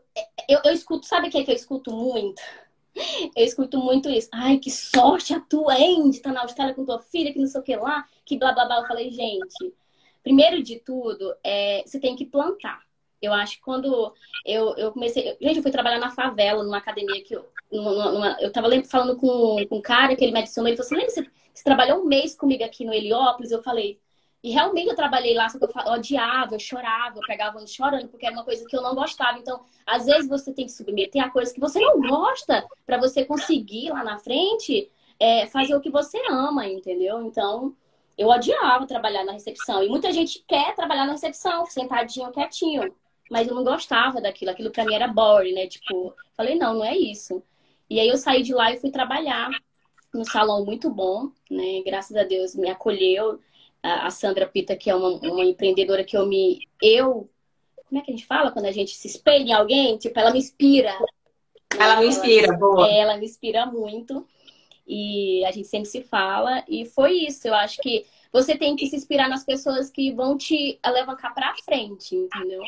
[0.48, 2.40] eu, eu escuto, sabe o que, é que eu escuto muito?
[3.34, 4.28] Eu escuto muito isso.
[4.32, 6.10] Ai, que sorte a tua, hein?
[6.10, 8.52] De estar na Austrália com tua filha, que não sei o que lá, que blá
[8.52, 8.80] blá blá.
[8.80, 9.74] Eu falei, gente,
[10.22, 12.82] primeiro de tudo, é, você tem que plantar.
[13.20, 14.12] Eu acho que quando
[14.44, 15.36] eu, eu comecei.
[15.40, 17.48] Gente, eu fui trabalhar na favela, numa academia que eu.
[17.70, 20.68] Numa, numa, eu tava falando com, com um cara que ele me adicionou.
[20.68, 23.52] Ele falou assim: lembra, você, você trabalhou um mês comigo aqui no Heliópolis?
[23.52, 24.00] Eu falei,
[24.42, 28.26] e realmente eu trabalhei lá, só que eu odiava, eu chorava, eu pegava chorando, porque
[28.26, 29.38] era uma coisa que eu não gostava.
[29.38, 33.24] Então, às vezes você tem que submeter a coisas que você não gosta para você
[33.24, 37.22] conseguir lá na frente é, fazer o que você ama, entendeu?
[37.22, 37.76] Então,
[38.18, 39.80] eu odiava trabalhar na recepção.
[39.80, 42.92] E muita gente quer trabalhar na recepção, sentadinho, quietinho.
[43.30, 44.50] Mas eu não gostava daquilo.
[44.50, 45.68] Aquilo para mim era boring, né?
[45.68, 47.40] Tipo, falei, não, não é isso.
[47.88, 49.50] E aí eu saí de lá e fui trabalhar
[50.12, 51.82] num salão muito bom, né?
[51.86, 53.38] Graças a Deus me acolheu
[53.82, 56.60] a Sandra Pita, que é uma, uma empreendedora que eu me.
[56.80, 57.28] Eu.
[57.88, 59.98] Como é que a gente fala quando a gente se espelha em alguém?
[59.98, 60.96] Tipo, ela me inspira.
[61.78, 62.88] Ela me inspira, ela, boa.
[62.88, 64.26] É, ela me inspira muito.
[64.86, 66.64] E a gente sempre se fala.
[66.68, 67.46] E foi isso.
[67.48, 71.54] Eu acho que você tem que se inspirar nas pessoas que vão te alavancar pra
[71.64, 72.62] frente, entendeu?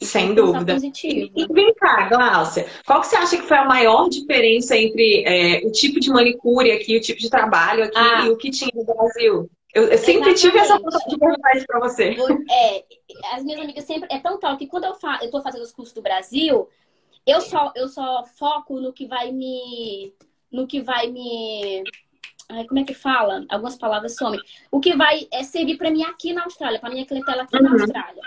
[0.00, 0.76] Sem dúvida.
[1.04, 5.22] E, e vem cá, Gláucia, qual que você acha que foi a maior diferença entre
[5.24, 8.26] é, o tipo de manicure aqui, o tipo de trabalho aqui ah.
[8.26, 9.48] e o que tinha no Brasil?
[9.74, 12.14] Eu, eu sempre tive essa vontade de perguntar isso para você.
[12.50, 12.84] É,
[13.32, 14.08] as minhas amigas sempre.
[14.12, 16.68] É tão tal que quando eu, fa, eu tô fazendo os cursos do Brasil,
[17.26, 20.14] eu só, eu só foco no que vai me.
[20.50, 21.82] No que vai me.
[22.50, 23.46] Ai, como é que fala?
[23.48, 24.40] Algumas palavras somem.
[24.70, 27.62] O que vai é servir para mim aqui na Austrália, para minha clientela aqui uhum.
[27.62, 28.22] na Austrália.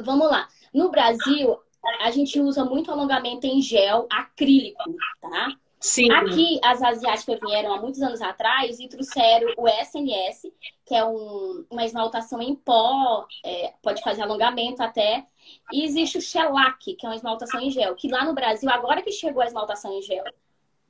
[0.00, 0.48] Vamos lá.
[0.72, 1.58] No Brasil,
[2.00, 4.82] a gente usa muito alongamento em gel acrílico,
[5.20, 5.48] tá?
[5.86, 6.10] Sim.
[6.10, 10.52] Aqui, as asiáticas vieram há muitos anos atrás e trouxeram o SNS,
[10.84, 15.24] que é um, uma esmaltação em pó, é, pode fazer alongamento até.
[15.72, 19.00] E existe o shellac, que é uma esmaltação em gel, que lá no Brasil, agora
[19.00, 20.24] que chegou a esmaltação em gel,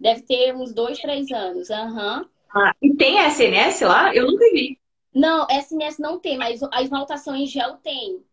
[0.00, 1.68] deve ter uns dois, três anos.
[1.68, 2.24] Uhum.
[2.54, 4.14] Ah, e tem SNS lá?
[4.14, 4.78] Eu nunca vi.
[5.14, 8.24] Não, SNS não tem, mas a esmaltação em gel tem.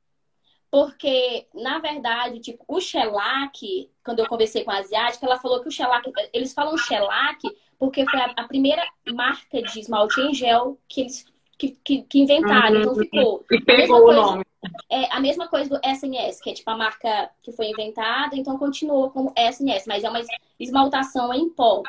[0.74, 5.68] Porque, na verdade, tipo, o shellac, quando eu conversei com a asiática, ela falou que
[5.68, 8.84] o shellac, eles falam shellac porque foi a, a primeira
[9.14, 11.26] marca de esmalte em gel que eles
[11.60, 13.46] que, que, que inventaram, uhum, então ficou.
[13.52, 14.44] E pegou o nome.
[14.90, 18.58] É a mesma coisa do SNS, que é tipo a marca que foi inventada, então
[18.58, 20.22] continuou como SNS, mas é uma
[20.60, 21.84] esmaltação em pó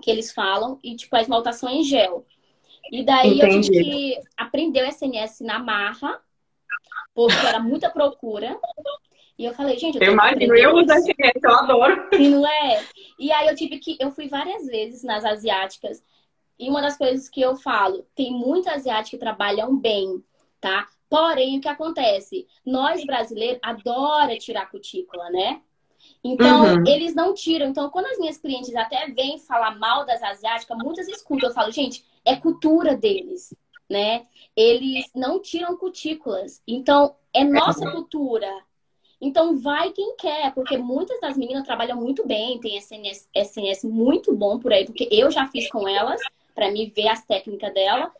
[0.00, 2.24] que eles falam, e tipo a esmaltação em gel.
[2.92, 3.56] E daí Entendi.
[3.56, 6.22] eu tive que aprender o SNS na marra
[7.26, 8.56] porque era muita procura.
[9.36, 10.86] E eu falei, gente, eu, eu imagino, eu uso
[11.42, 12.08] eu adoro.
[12.12, 12.84] E não é?
[13.18, 16.02] E aí eu tive que, eu fui várias vezes nas asiáticas.
[16.58, 20.22] E uma das coisas que eu falo, tem muitas asiáticas que trabalham bem,
[20.60, 20.86] tá?
[21.10, 22.46] Porém, o que acontece?
[22.64, 25.60] Nós brasileiros adora tirar cutícula, né?
[26.22, 26.84] Então, uhum.
[26.86, 27.66] eles não tiram.
[27.66, 31.48] Então, quando as minhas clientes até vêm falar mal das asiáticas, muitas escutam.
[31.48, 33.54] Eu falo, gente, é cultura deles
[33.88, 34.26] né?
[34.56, 36.62] Eles não tiram cutículas.
[36.66, 38.52] Então, é nossa cultura.
[39.20, 44.34] Então, vai quem quer, porque muitas das meninas trabalham muito bem, tem SNS, SNS muito
[44.34, 46.20] bom por aí, porque eu já fiz com elas,
[46.54, 48.12] para me ver as técnicas dela.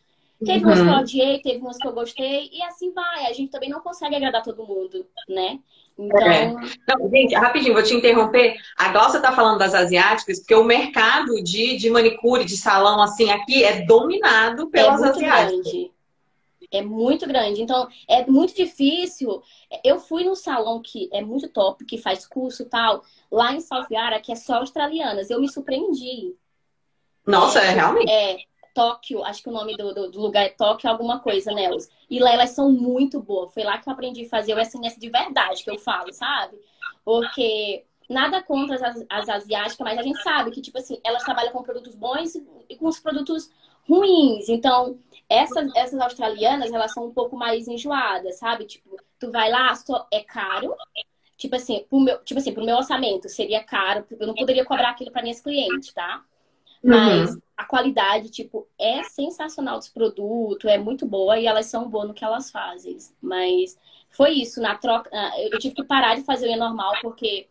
[0.45, 0.71] Teve uhum.
[0.71, 3.27] umas que eu odiei, teve umas que eu gostei, e assim vai.
[3.27, 5.59] A gente também não consegue agradar todo mundo, né?
[5.99, 6.21] Então.
[6.21, 6.55] É.
[6.87, 8.57] Não, gente, rapidinho, vou te interromper.
[8.77, 13.31] A Glaucia tá falando das asiáticas, porque o mercado de, de manicure, de salão, assim,
[13.31, 15.63] aqui é dominado pelas é asiáticas.
[15.63, 15.91] Grande.
[16.71, 17.63] É muito grande.
[17.63, 19.43] Então, é muito difícil.
[19.83, 23.61] Eu fui num salão que é muito top, que faz curso e tal, lá em
[23.91, 25.31] Yara, que é só australianas.
[25.31, 26.35] Eu me surpreendi.
[27.27, 28.11] Nossa, é, é realmente?
[28.11, 28.37] É,
[28.79, 31.89] Tóquio, acho que o nome do, do, do lugar é Tóquio, alguma coisa, Nelos.
[32.09, 33.53] E lá elas são muito boas.
[33.53, 36.57] Foi lá que eu aprendi a fazer o SNS de verdade, que eu falo, sabe?
[37.05, 41.51] Porque nada contra as, as asiáticas, mas a gente sabe que, tipo assim, elas trabalham
[41.51, 42.37] com produtos bons
[42.69, 43.51] e com os produtos
[43.89, 44.49] ruins.
[44.49, 48.65] Então, essas, essas australianas, elas são um pouco mais enjoadas, sabe?
[48.65, 50.73] Tipo, tu vai lá, só é caro.
[51.37, 54.91] Tipo assim, pro meu, tipo assim, pro meu orçamento seria caro, eu não poderia cobrar
[54.91, 56.23] aquilo para minhas clientes, tá?
[56.83, 57.41] Mas uhum.
[57.59, 62.15] A qualidade, tipo, é sensacional dos produtos, é muito boa e elas são boas no
[62.15, 62.97] que elas fazem.
[63.21, 63.77] Mas
[64.11, 65.11] foi isso, na troca.
[65.51, 67.49] Eu tive que parar de fazer o normal, porque.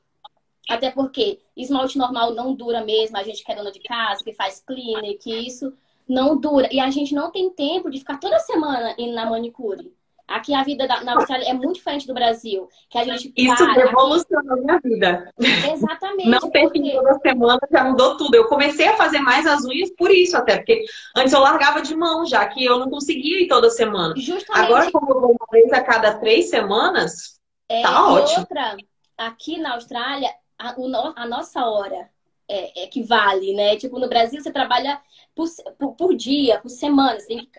[0.69, 4.33] Até porque esmalte normal não dura mesmo, a gente que é dona de casa, que
[4.33, 5.73] faz clinic, isso
[6.07, 6.67] não dura.
[6.73, 9.93] E a gente não tem tempo de ficar toda semana indo na manicure.
[10.27, 12.67] Aqui a vida da, na Austrália é muito diferente do Brasil.
[12.89, 14.65] Que a gente Isso para, revolucionou aqui...
[14.65, 15.33] minha vida.
[15.71, 16.27] Exatamente.
[16.27, 16.91] Não ter porque...
[16.91, 18.35] toda semana já mudou tudo.
[18.35, 20.83] Eu comecei a fazer mais as unhas por isso até, porque
[21.15, 24.13] antes eu largava de mão, já que eu não conseguia ir toda semana.
[24.17, 24.65] Justamente.
[24.65, 28.39] Agora, como eu vou uma vez a cada três semanas, é, tá ótimo.
[28.39, 28.75] outra,
[29.17, 30.75] aqui na Austrália, a,
[31.15, 32.09] a nossa hora
[32.49, 33.77] é, equivale, né?
[33.77, 34.99] Tipo, no Brasil você trabalha
[35.33, 37.19] por, por, por dia, por semana.
[37.19, 37.49] Você tem que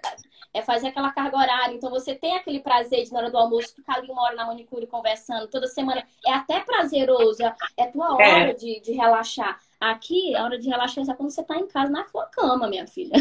[0.52, 1.74] é fazer aquela carga horária.
[1.74, 4.46] Então você tem aquele prazer de na hora do almoço ficar ali uma hora na
[4.46, 6.06] manicure conversando toda semana.
[6.26, 7.42] É até prazeroso,
[7.76, 8.12] é, tua é.
[8.12, 8.54] hora é.
[8.54, 9.60] De, de relaxar.
[9.80, 12.86] Aqui, a hora de relaxar é quando você tá em casa na sua cama, minha
[12.86, 13.14] filha.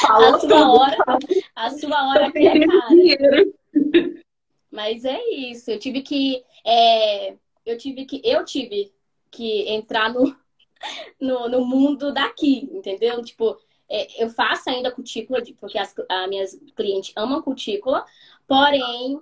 [0.00, 0.96] Falou a sua hora,
[1.54, 4.10] a sua hora aqui é cara.
[4.70, 5.70] Mas é isso.
[5.70, 6.44] Eu tive que.
[6.64, 8.20] É, eu tive que.
[8.24, 8.92] Eu tive
[9.30, 10.36] que entrar no,
[11.20, 13.22] no, no mundo daqui, entendeu?
[13.22, 13.58] Tipo,
[14.18, 18.04] eu faço ainda cutícula, porque as, as minhas clientes amam cutícula,
[18.46, 19.20] porém,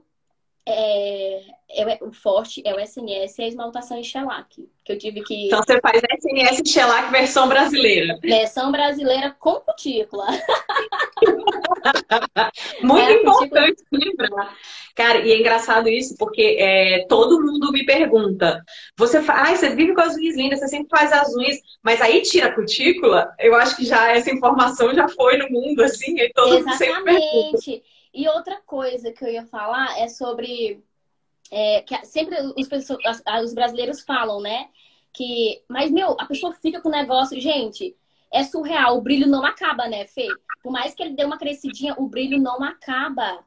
[0.67, 4.67] é, é, o forte é o SNS e a esmaltação em shellac.
[4.85, 5.47] Que eu tive que.
[5.47, 8.19] Então você faz SNS e shellac versão brasileira.
[8.23, 10.27] Versão brasileira com cutícula.
[12.83, 14.05] Muito é importante cutícula.
[14.05, 14.57] lembrar.
[14.95, 18.63] Cara, e é engraçado isso, porque é, todo mundo me pergunta:
[18.97, 22.23] você faz, você vive com as unhas lindas, você sempre faz as unhas, mas aí
[22.23, 23.35] tira a cutícula?
[23.39, 26.69] Eu acho que já essa informação já foi no mundo, assim, e todo Exatamente.
[26.69, 27.59] mundo sempre pergunta.
[28.15, 30.83] E outra coisa que eu ia falar é sobre.
[31.51, 32.69] É, que sempre os,
[33.43, 34.69] os brasileiros falam, né?
[35.13, 37.41] Que, mas, meu, a pessoa fica com o negócio.
[37.41, 37.97] Gente,
[38.33, 38.97] é surreal.
[38.97, 40.29] O brilho não acaba, né, Fê?
[40.63, 43.43] Por mais que ele dê uma crescidinha, o brilho não acaba.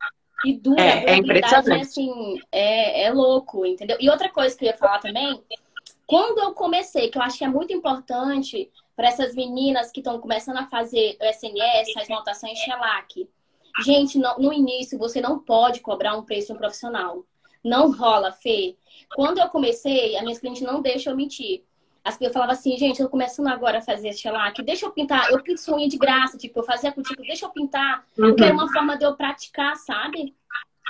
[0.46, 0.82] E dura.
[0.82, 1.82] É, é impressionante.
[1.82, 3.98] assim, é, é louco, entendeu?
[4.00, 5.42] E outra coisa que eu ia falar também,
[6.06, 10.20] quando eu comecei, que eu acho que é muito importante para essas meninas que estão
[10.20, 13.28] começando a fazer o SNS, as notações Shellac.
[13.84, 17.26] Gente, no, no início você não pode cobrar um preço de um profissional.
[17.63, 18.76] Não rola, Fê.
[19.16, 21.63] Quando eu comecei, a minha cliente não deixa eu mentir.
[22.04, 25.30] As pessoas falavam assim, gente, eu tô começando agora a fazer shellac, deixa eu pintar,
[25.30, 28.30] eu pinto unha de graça, tipo, eu fazia com tipo, deixa eu pintar, uhum.
[28.30, 30.34] porque era uma forma de eu praticar, sabe?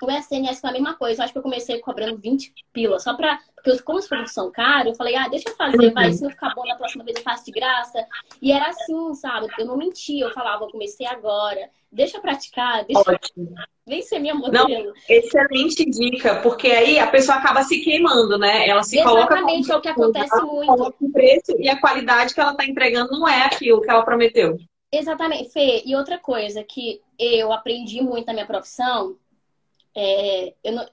[0.02, 1.22] O SNS foi a mesma coisa.
[1.22, 3.40] Eu acho que eu comecei cobrando 20 pila, só pra.
[3.56, 6.30] Porque como os produtos são caros, eu falei, ah, deixa eu fazer, vai, se não
[6.30, 8.06] ficar bom na próxima vez eu faço de graça.
[8.42, 9.48] E era assim, sabe?
[9.58, 13.54] Eu não mentia, eu falava, eu comecei agora, deixa eu praticar, deixa Ótimo.
[13.86, 14.68] Vem ser minha modelo.
[14.68, 18.68] Não, excelente dica, porque aí a pessoa acaba se queimando, né?
[18.68, 19.34] Ela se Exatamente, coloca.
[19.34, 20.96] Exatamente, é o que acontece muito.
[21.00, 24.58] O preço e a qualidade que ela está entregando não é aquilo que ela prometeu.
[24.92, 25.84] Exatamente, Fê.
[25.86, 29.16] E outra coisa que eu aprendi muito na minha profissão
[30.00, 30.88] é, eu, não,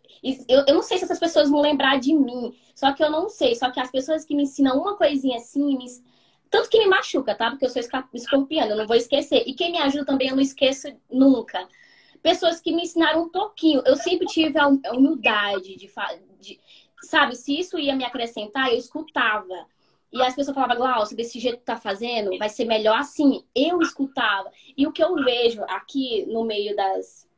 [0.49, 2.57] eu, eu, não sei se essas pessoas vão lembrar de mim.
[2.75, 3.55] Só que eu não sei.
[3.55, 5.85] Só que as pessoas que me ensinam uma coisinha assim, me,
[6.49, 7.51] tanto que me machuca, tá?
[7.51, 7.83] Porque eu sou
[8.15, 9.45] escorpiana, eu não vou esquecer.
[9.47, 11.69] E quem me ajuda também eu não esqueço nunca.
[12.23, 13.83] Pessoas que me ensinaram um pouquinho.
[13.85, 15.93] Eu sempre tive a humildade de,
[16.41, 16.61] de
[17.03, 19.67] sabe, se isso ia me acrescentar, eu escutava.
[20.11, 23.45] E as pessoas falavam, Glaucio, desse jeito que tá fazendo, vai ser melhor assim.
[23.55, 24.51] Eu escutava.
[24.75, 27.29] E o que eu vejo aqui no meio das,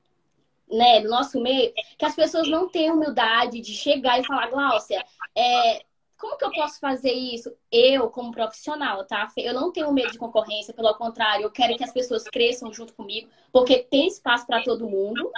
[0.71, 5.05] né, no nosso meio, que as pessoas não têm humildade de chegar e falar, Gláucia,
[5.37, 5.85] é,
[6.19, 7.53] como que eu posso fazer isso?
[7.71, 9.29] Eu, como profissional, tá?
[9.37, 12.95] Eu não tenho medo de concorrência, pelo contrário, eu quero que as pessoas cresçam junto
[12.95, 15.31] comigo, porque tem espaço para todo mundo.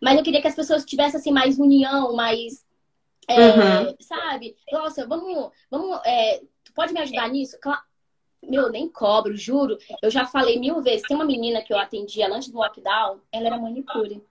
[0.00, 2.64] Mas eu queria que as pessoas tivessem assim mais união, mais
[3.28, 3.96] é, uhum.
[4.00, 4.56] sabe?
[4.72, 7.58] Nossa, vamos, vamos, é, tu pode me ajudar nisso?
[7.60, 7.82] Claro.
[8.42, 9.76] Meu, nem cobro, juro.
[10.02, 11.06] Eu já falei mil vezes.
[11.06, 14.22] Tem uma menina que eu atendia antes do lockdown, ela era manicure.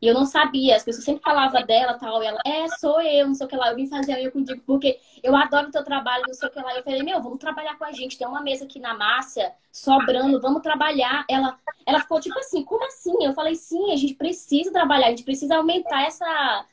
[0.00, 3.26] E eu não sabia, as pessoas sempre falavam dela tal, e ela, é, sou eu,
[3.26, 5.84] não sei o que lá, eu vim fazer eu contigo, porque eu adoro o teu
[5.84, 6.74] trabalho, não sei o que lá.
[6.74, 10.40] Eu falei, meu, vamos trabalhar com a gente, tem uma mesa aqui na Márcia, sobrando,
[10.40, 11.24] vamos trabalhar.
[11.28, 13.14] Ela, ela ficou tipo assim, como assim?
[13.20, 16.64] Eu falei, sim, a gente precisa trabalhar, a gente precisa aumentar essa,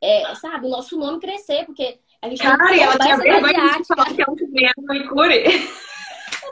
[0.00, 3.78] é, sabe, o nosso nome crescer, porque a gente Cara, tem que ela tinha vergonha
[3.78, 4.24] de falar que é
[4.78, 5.44] um manicure.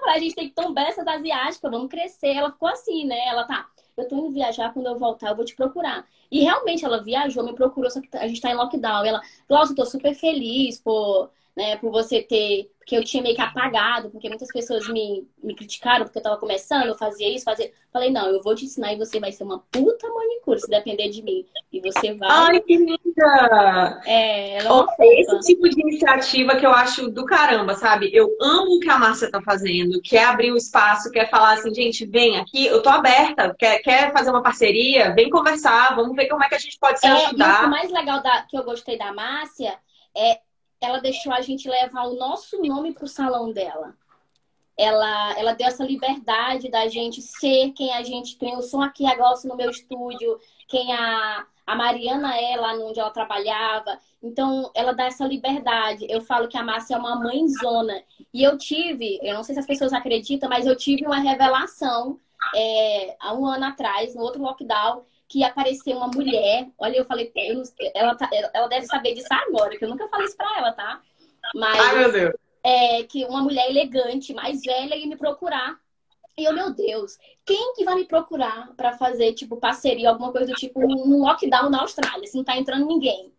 [0.07, 2.35] A gente tem que tombar essa da asiática, vamos crescer.
[2.35, 3.18] Ela ficou assim, né?
[3.27, 3.66] Ela tá,
[3.97, 6.07] eu tô indo viajar, quando eu voltar eu vou te procurar.
[6.31, 9.05] E realmente ela viajou, me procurou, só que a gente tá em lockdown.
[9.05, 12.71] E ela, Glaucia, eu tô super feliz por né, por você ter.
[12.85, 16.37] Porque eu tinha meio que apagado, porque muitas pessoas me, me criticaram porque eu tava
[16.37, 17.73] começando, eu fazia isso, fazia.
[17.90, 21.09] Falei, não, eu vou te ensinar e você vai ser uma puta manicure se depender
[21.09, 21.47] de mim.
[21.73, 22.29] E você vai.
[22.31, 24.03] Ai, que linda!
[24.05, 28.11] É, ela é Esse tipo de iniciativa que eu acho do caramba, sabe?
[28.12, 31.73] Eu amo o que a Márcia tá fazendo, quer abrir o espaço, quer falar assim,
[31.73, 36.27] gente, vem aqui, eu tô aberta, quer, quer fazer uma parceria, vem conversar, vamos ver
[36.27, 37.62] como é que a gente pode se é, ajudar.
[37.62, 39.79] E o mais legal da, que eu gostei da Márcia
[40.14, 40.38] é
[40.85, 43.97] ela deixou a gente levar o nosso nome para o salão dela.
[44.77, 48.53] Ela, ela deu essa liberdade da gente ser quem a gente tem.
[48.53, 53.11] Eu sou aqui agora no meu estúdio, quem a, a Mariana é lá onde ela
[53.11, 53.99] trabalhava.
[54.23, 56.07] Então, ela dá essa liberdade.
[56.09, 58.03] Eu falo que a Márcia é uma mãezona.
[58.33, 62.18] E eu tive, eu não sei se as pessoas acreditam, mas eu tive uma revelação
[62.55, 66.69] é, há um ano atrás, no outro lockdown, que apareceu uma mulher.
[66.79, 67.63] Olha, eu falei, eu,
[67.95, 71.01] ela, tá, ela deve saber disso agora, que eu nunca falei isso pra ela, tá?
[71.55, 72.35] Mas, Ai, meu Deus.
[72.63, 75.79] É, que uma mulher elegante, mais velha, ia me procurar.
[76.37, 80.47] E eu, meu Deus, quem que vai me procurar para fazer, tipo, parceria, alguma coisa
[80.47, 83.33] do tipo, um lockdown na Austrália, se não tá entrando ninguém?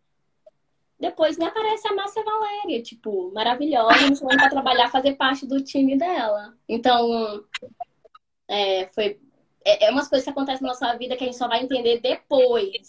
[0.98, 5.62] Depois me aparece a Márcia Valéria, tipo, maravilhosa, me chamando pra trabalhar, fazer parte do
[5.62, 6.56] time dela.
[6.70, 7.44] Então,
[8.48, 9.20] é, foi
[9.66, 12.00] é, é umas coisas que acontecem na nossa vida que a gente só vai entender
[12.00, 12.88] depois.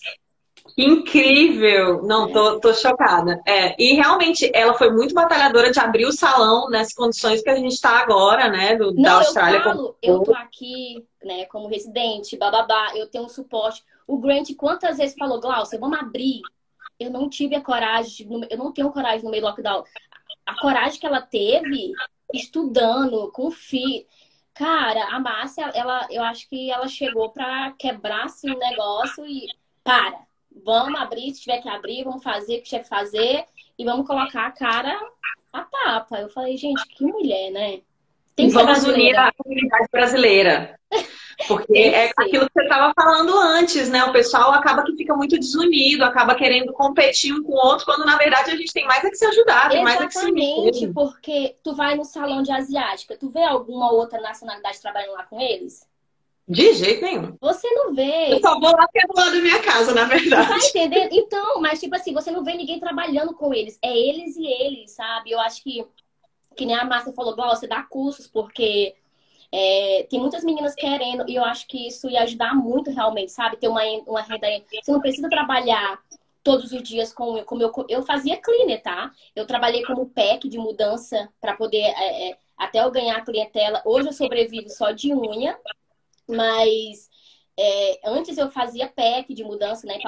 [0.76, 2.02] Incrível!
[2.02, 3.40] Não, tô, tô chocada.
[3.46, 7.56] É, e realmente ela foi muito batalhadora de abrir o salão nessas condições que a
[7.56, 8.76] gente está agora, né?
[8.76, 9.58] Do, Não, da Austrália.
[9.58, 13.82] Eu, falo, eu tô aqui, né, como residente, bababá, eu tenho um suporte.
[14.06, 16.40] O Grant quantas vezes falou, Glaucia, vamos abrir.
[16.98, 19.84] Eu não tive a coragem, eu não tenho coragem no meio do lockdown.
[20.44, 21.92] A coragem que ela teve
[22.32, 24.04] estudando, com filho.
[24.56, 29.46] Cara, a Márcia, ela, eu acho que ela chegou para quebrar assim, o negócio e
[29.84, 30.18] para.
[30.64, 33.44] Vamos abrir, se tiver que abrir, vamos fazer o que tiver que fazer
[33.78, 34.98] e vamos colocar a cara
[35.52, 36.20] a tapa.
[36.20, 37.80] Eu falei, gente, que mulher, né?
[38.34, 40.80] Tem que vamos unir a comunidade brasileira.
[41.46, 44.04] Porque é aquilo que você estava falando antes, né?
[44.04, 48.06] O pessoal acaba que fica muito desunido, acaba querendo competir um com o outro, quando
[48.06, 50.18] na verdade a gente tem mais é que se ajudar, tem mais é que se
[50.20, 55.24] Exatamente, porque tu vai no salão de asiática, tu vê alguma outra nacionalidade trabalhando lá
[55.24, 55.86] com eles?
[56.48, 57.36] De jeito nenhum.
[57.40, 58.32] Você não vê.
[58.32, 60.48] Eu só vou lá que é do lado da minha casa, na verdade.
[60.48, 61.08] Tá entendendo?
[61.12, 63.76] Então, mas tipo assim, você não vê ninguém trabalhando com eles.
[63.82, 65.32] É eles e eles, sabe?
[65.32, 65.84] Eu acho que
[66.56, 68.94] que nem a Márcia falou, você dá cursos, porque
[69.52, 73.56] é, tem muitas meninas querendo, e eu acho que isso ia ajudar muito realmente, sabe?
[73.56, 74.46] Ter uma, uma renda.
[74.82, 76.00] Você não precisa trabalhar
[76.42, 79.10] todos os dias com como eu, eu fazia cleaner, tá?
[79.34, 83.82] Eu trabalhei como PEC de mudança para poder é, é, até eu ganhar a clientela.
[83.84, 85.58] Hoje eu sobrevivo só de unha,
[86.28, 87.10] mas
[87.58, 89.98] é, antes eu fazia PEC de mudança, né,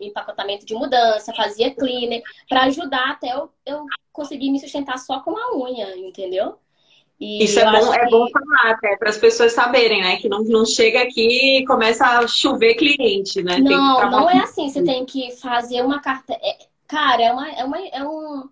[0.00, 5.36] empacotamento de mudança, fazia cleaner, para ajudar até eu, eu conseguir me sustentar só com
[5.36, 6.58] a unha, entendeu?
[7.18, 8.10] E Isso é bom, é que...
[8.10, 10.16] bom falar até para as pessoas saberem, né?
[10.16, 13.58] Que não, não chega aqui e começa a chover cliente, né?
[13.58, 14.68] Não, não é assim.
[14.68, 16.34] Você tem que fazer uma carta.
[16.34, 18.48] É, cara, é uma, é, uma, é, um,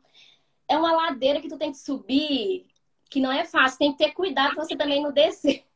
[0.66, 2.66] é uma ladeira que tu tem que subir,
[3.10, 3.78] que não é fácil.
[3.78, 5.62] Tem que ter cuidado para você também não descer.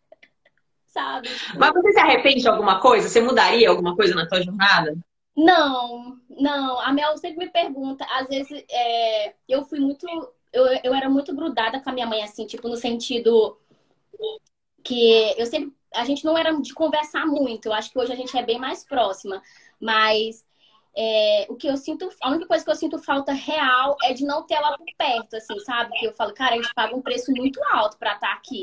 [0.86, 1.28] sabe?
[1.56, 3.08] Mas você se arrepende de alguma coisa?
[3.08, 4.96] Você mudaria alguma coisa na tua jornada?
[5.36, 6.80] Não, não.
[6.80, 8.04] A Mel sempre me pergunta.
[8.18, 10.06] Às vezes, é, eu fui muito...
[10.52, 13.58] Eu, eu era muito grudada com a minha mãe, assim, tipo, no sentido
[14.82, 15.76] que eu sempre...
[15.94, 17.66] A gente não era de conversar muito.
[17.66, 19.42] Eu acho que hoje a gente é bem mais próxima.
[19.80, 20.44] Mas
[20.96, 24.24] é, o que eu sinto, a única coisa que eu sinto falta real é de
[24.24, 25.96] não ter ela por perto, assim, sabe?
[25.98, 28.60] Que eu falo, cara, a gente paga um preço muito alto para estar tá aqui.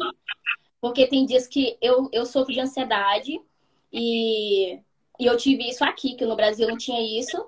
[0.82, 3.40] Porque tem dias que eu, eu sofro de ansiedade
[3.92, 4.76] e,
[5.20, 7.44] e eu tive isso aqui, que no Brasil não tinha isso.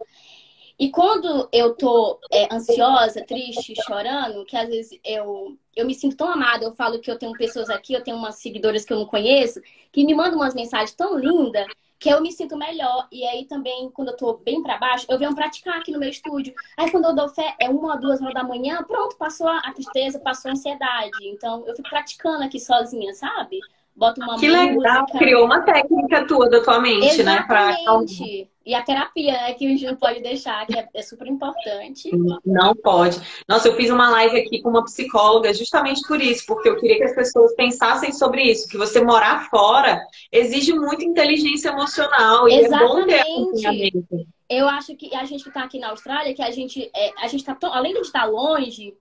[0.79, 6.15] E quando eu tô é, ansiosa, triste, chorando, que às vezes eu, eu me sinto
[6.15, 8.99] tão amada, eu falo que eu tenho pessoas aqui, eu tenho umas seguidoras que eu
[8.99, 9.59] não conheço,
[9.91, 11.65] que me mandam umas mensagens tão lindas
[11.99, 13.07] que eu me sinto melhor.
[13.11, 16.09] E aí também, quando eu tô bem para baixo, eu venho praticar aqui no meu
[16.09, 16.53] estúdio.
[16.77, 19.71] Aí quando eu dou fé, é uma ou duas horas da manhã, pronto, passou a
[19.73, 21.27] tristeza, passou a ansiedade.
[21.27, 23.59] Então eu fico praticando aqui sozinha, sabe?
[23.97, 24.63] Boto uma que música.
[24.63, 28.21] legal, criou uma técnica tua da tua mente, né, Exatamente.
[28.21, 28.45] né?
[28.45, 28.57] Pra...
[28.63, 32.11] E a terapia, né, que a gente não pode deixar, que é, é, super importante.
[32.45, 33.19] Não pode.
[33.47, 36.97] Nossa, eu fiz uma live aqui com uma psicóloga justamente por isso, porque eu queria
[36.97, 39.99] que as pessoas pensassem sobre isso, que você morar fora
[40.31, 43.13] exige muita inteligência emocional e Exatamente.
[43.13, 46.51] é bom ter Eu acho que a gente que está aqui na Austrália, que a
[46.51, 48.93] gente, é, a gente tá tão, além de estar longe,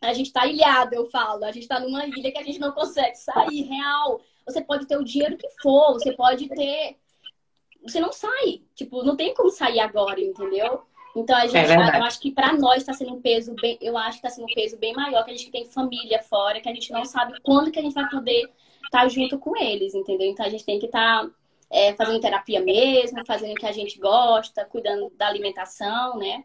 [0.00, 1.44] a gente está ilhado, eu falo.
[1.44, 4.20] A gente está numa ilha que a gente não consegue sair, real.
[4.52, 6.96] Você pode ter o dinheiro que for, você pode ter.
[7.82, 8.62] Você não sai.
[8.74, 10.82] Tipo, não tem como sair agora, entendeu?
[11.14, 13.98] Então a gente, é eu acho que para nós está sendo um peso bem, eu
[13.98, 16.68] acho que está sendo um peso bem maior que a gente tem família fora, que
[16.68, 18.50] a gente não sabe quando que a gente vai poder
[18.84, 20.28] estar tá junto com eles, entendeu?
[20.28, 21.30] Então a gente tem que estar tá,
[21.70, 26.44] é, fazendo terapia mesmo, fazendo o que a gente gosta, cuidando da alimentação, né?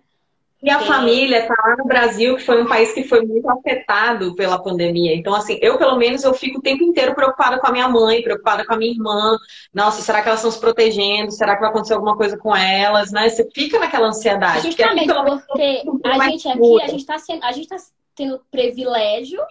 [0.62, 4.36] E a família está lá no Brasil, que foi um país que foi muito afetado
[4.36, 5.16] pela pandemia.
[5.16, 8.24] Então, assim, eu pelo menos eu fico o tempo inteiro preocupada com a minha mãe,
[8.24, 9.38] preocupada com a minha irmã.
[9.72, 11.32] Nossa, será que elas estão se protegendo?
[11.32, 13.12] Será que vai acontecer alguma coisa com elas?
[13.12, 13.30] Né?
[13.30, 14.66] Você fica naquela ansiedade.
[14.66, 17.78] Justamente porque, porque a gente aqui, a gente está sendo, a gente tá
[18.16, 19.42] tendo privilégio,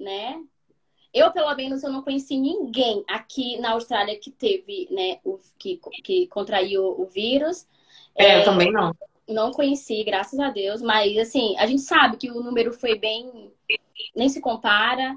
[0.00, 0.34] né?
[1.12, 5.80] Eu, pelo menos, eu não conheci ninguém aqui na Austrália que teve, né, o, que,
[6.04, 7.66] que contraiu o vírus.
[8.14, 8.94] É, é, eu também não
[9.28, 13.52] não conheci, graças a Deus, mas assim, a gente sabe que o número foi bem.
[14.16, 15.16] nem se compara.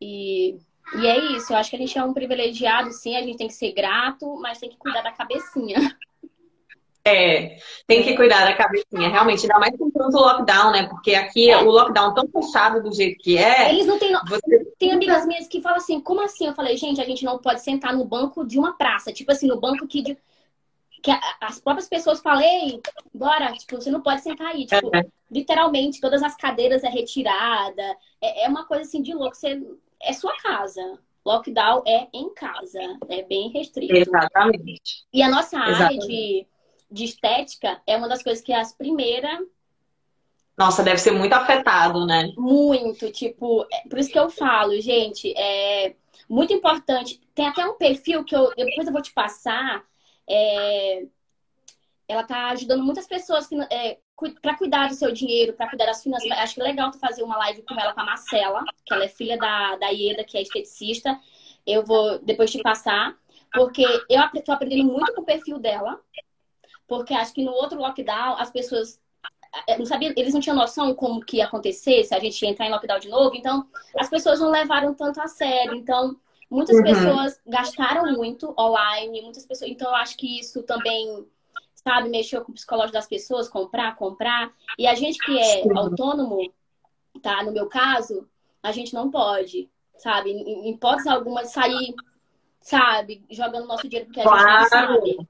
[0.00, 0.56] E,
[0.96, 3.48] e é isso, eu acho que a gente é um privilegiado, sim, a gente tem
[3.48, 5.94] que ser grato, mas tem que cuidar da cabecinha.
[7.02, 10.86] É, tem que cuidar da cabecinha, realmente, ainda mais com tanto lockdown, né?
[10.86, 11.56] Porque aqui é.
[11.56, 13.70] o lockdown tão fechado do jeito que é.
[13.70, 14.12] Eles não têm.
[14.28, 14.64] Você...
[14.78, 16.46] Tem amigas minhas que falam assim, como assim?
[16.46, 19.46] Eu falei, gente, a gente não pode sentar no banco de uma praça, tipo assim,
[19.46, 20.02] no banco que.
[20.02, 20.18] De
[21.02, 21.10] que
[21.40, 22.80] as próprias pessoas falei,
[23.12, 24.66] bora, tipo, você não pode sentar aí.
[24.66, 25.04] Tipo, é.
[25.30, 27.82] literalmente, todas as cadeiras é retirada.
[28.20, 29.36] É, é uma coisa assim de louco.
[29.36, 29.60] Você,
[30.02, 30.98] é sua casa.
[31.24, 32.80] Lockdown é em casa.
[33.08, 33.94] É bem restrito.
[33.94, 35.04] Exatamente.
[35.12, 35.82] E a nossa Exatamente.
[35.82, 36.46] área de,
[36.90, 39.40] de estética é uma das coisas que é as primeiras.
[40.56, 42.32] Nossa, deve ser muito afetado, né?
[42.36, 45.94] Muito, tipo, é, por isso que eu falo, gente, é
[46.28, 47.20] muito importante.
[47.34, 49.82] Tem até um perfil que eu depois eu vou te passar,
[50.30, 51.06] é,
[52.06, 53.98] ela tá ajudando muitas pessoas é,
[54.40, 56.30] para cuidar do seu dinheiro, para cuidar das finanças.
[56.30, 59.04] Acho que é legal tu fazer uma live com ela, com a Marcela, que ela
[59.04, 61.18] é filha da, da Ieda, que é esteticista.
[61.66, 63.16] Eu vou depois te passar,
[63.52, 66.00] porque eu estou aprendendo muito com o perfil dela,
[66.86, 69.00] porque acho que no outro lockdown as pessoas
[69.66, 72.50] é, não sabia, eles não tinham noção como que ia acontecer se a gente ia
[72.50, 73.66] entrar em lockdown de novo, então
[73.98, 75.74] as pessoas não levaram tanto a sério.
[75.74, 76.16] Então,
[76.50, 76.82] Muitas uhum.
[76.82, 79.70] pessoas gastaram muito online, muitas pessoas.
[79.70, 81.24] Então, eu acho que isso também,
[81.74, 84.52] sabe, mexeu com o psicológico das pessoas, comprar, comprar.
[84.76, 85.76] E a gente que é Sim.
[85.76, 86.52] autônomo,
[87.22, 87.44] tá?
[87.44, 88.28] No meu caso,
[88.60, 90.32] a gente não pode, sabe?
[90.32, 91.94] Em, hipótese alguma, sair,
[92.60, 94.40] sabe, jogando nosso dinheiro porque a claro.
[94.40, 95.29] gente não sabe.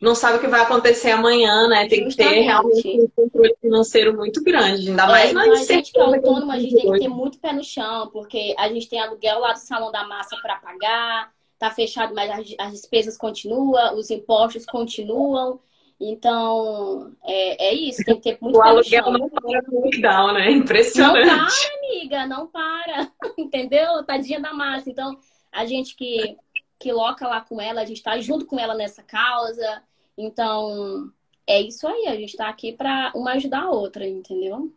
[0.00, 1.88] Não sabe o que vai acontecer amanhã, né?
[1.88, 2.34] Tem Justamente.
[2.34, 4.90] que ter realmente um controle financeiro muito grande.
[4.90, 7.38] Ainda mais é, então a gente que é autônomo, a gente tem que ter muito
[7.38, 11.32] pé no chão, porque a gente tem aluguel lá do Salão da Massa para pagar,
[11.58, 15.60] tá fechado, mas as, as despesas continuam, os impostos continuam.
[16.00, 20.50] Então, é, é isso, tem que ter muito O aluguel não para no lockdown, né?
[20.52, 21.26] Impressionante.
[21.26, 23.12] Não para, amiga, não para.
[23.36, 24.04] Entendeu?
[24.04, 24.88] Tadinha da massa.
[24.88, 25.18] Então,
[25.50, 26.36] a gente que,
[26.78, 29.82] que loca lá com ela, a gente tá junto com ela nessa causa.
[30.18, 31.10] Então,
[31.46, 34.72] é isso aí, a gente tá aqui para uma ajudar a outra, entendeu?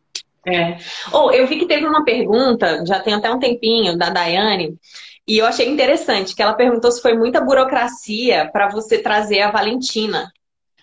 [0.48, 0.78] É.
[1.12, 4.78] Oh, eu vi que teve uma pergunta, já tem até um tempinho, da Daiane,
[5.28, 9.52] e eu achei interessante que ela perguntou se foi muita burocracia para você trazer a
[9.52, 10.32] Valentina.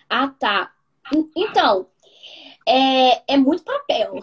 [0.09, 0.71] Ah, tá.
[1.35, 1.87] Então,
[2.67, 4.15] é, é muito papel.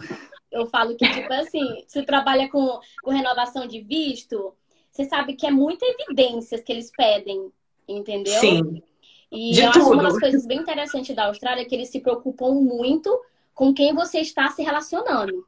[0.50, 4.54] Eu falo que, tipo assim, se trabalha com, com renovação de visto,
[4.90, 7.50] você sabe que é muita evidências que eles pedem,
[7.86, 8.40] entendeu?
[8.40, 8.82] Sim.
[9.30, 9.82] E de eu tudo.
[9.82, 13.20] acho uma das coisas bem interessantes da Austrália é que eles se preocupam muito
[13.54, 15.46] com quem você está se relacionando,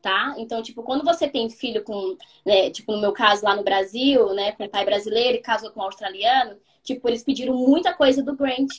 [0.00, 0.34] tá?
[0.38, 2.16] Então, tipo, quando você tem filho com,
[2.46, 5.80] né, tipo, no meu caso lá no Brasil, né, com pai brasileiro e casou com
[5.80, 8.78] um australiano, tipo, eles pediram muita coisa do Grant.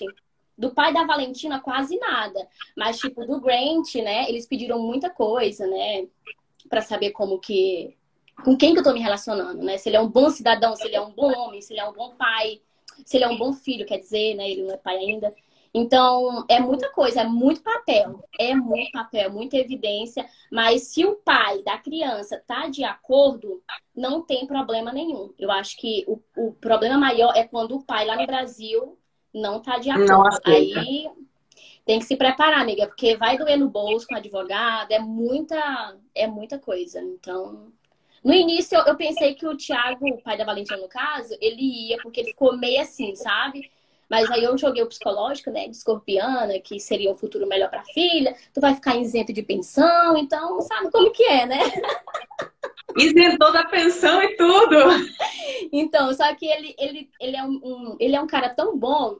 [0.58, 2.47] Do pai da Valentina, quase nada.
[2.76, 4.28] Mas, tipo, do Grant, né?
[4.30, 6.06] Eles pediram muita coisa, né?
[6.68, 7.95] Pra saber como que.
[8.43, 9.78] Com quem que eu tô me relacionando, né?
[9.78, 11.88] Se ele é um bom cidadão, se ele é um bom homem, se ele é
[11.88, 12.62] um bom pai,
[13.06, 14.50] se ele é um bom filho, quer dizer, né?
[14.50, 15.34] Ele não é pai ainda.
[15.74, 18.24] Então, é muita coisa, é muito papel.
[18.39, 20.26] É muito papel, é muita evidência.
[20.52, 23.62] Mas se o pai da criança tá de acordo,
[23.95, 25.32] não tem problema nenhum.
[25.38, 28.97] Eu acho que o, o problema maior é quando o pai lá no Brasil
[29.34, 30.39] não tá de acordo.
[30.45, 31.08] Aí
[31.86, 36.28] tem que se preparar, amiga, porque vai doer no bolso com advogado, é muita, é
[36.28, 37.02] muita coisa.
[37.02, 37.72] Então,
[38.24, 41.98] no início eu, pensei que o Thiago, o pai da Valentina no caso, ele ia
[42.02, 43.70] porque ele ficou meio assim, sabe?
[44.10, 47.84] Mas aí eu joguei o psicológico, né, de escorpiana, que seria um futuro melhor para
[47.84, 48.36] filha.
[48.54, 51.60] Tu vai ficar isento de pensão, então sabe como que é, né?
[52.98, 54.76] Isentou da pensão e tudo.
[55.72, 59.20] Então, só que ele, ele, ele, é um, um, ele é um cara tão bom.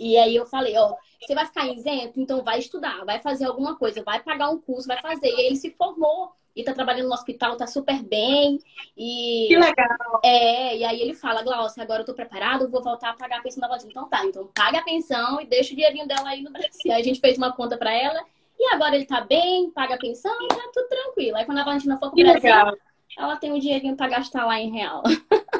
[0.00, 3.76] E aí eu falei, ó, você vai ficar isento, então vai estudar, vai fazer alguma
[3.76, 5.28] coisa, vai pagar um curso, vai fazer.
[5.28, 8.58] E aí ele se formou e tá trabalhando no hospital, tá super bem.
[8.96, 9.46] E...
[9.48, 10.20] Que legal!
[10.24, 13.42] É, e aí ele fala, Glaucia, agora eu tô preparado, vou voltar a pagar a
[13.42, 13.88] pensão da Valdir.
[13.90, 16.92] Então tá, então paga a pensão e deixa o dinheirinho dela aí no Brasil.
[16.92, 18.20] Aí a gente fez uma conta pra ela
[18.58, 21.36] e agora ele tá bem, paga a pensão e tá tudo tranquilo.
[21.36, 22.74] Aí quando a Valentina for pro que Brasil, legal
[23.18, 25.02] ela tem um dinheirinho para gastar lá em real.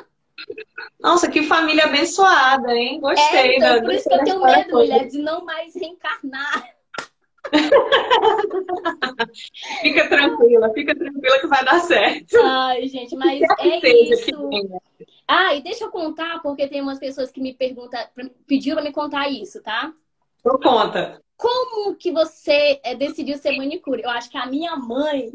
[1.00, 2.98] Nossa, que família abençoada, hein?
[3.00, 3.38] Gostei.
[3.38, 6.74] É, então, da, por isso que eu tenho medo, mulher, de não mais reencarnar.
[9.80, 12.36] fica tranquila, fica tranquila que vai dar certo.
[12.42, 14.50] Ai, gente, mas é isso.
[15.26, 17.98] Ah, e deixa eu contar, porque tem umas pessoas que me perguntam,
[18.46, 19.90] pediram pra me contar isso, tá?
[20.40, 21.22] Então conta.
[21.36, 24.02] Como que você é, decidiu ser manicure?
[24.02, 25.32] Eu acho que a minha mãe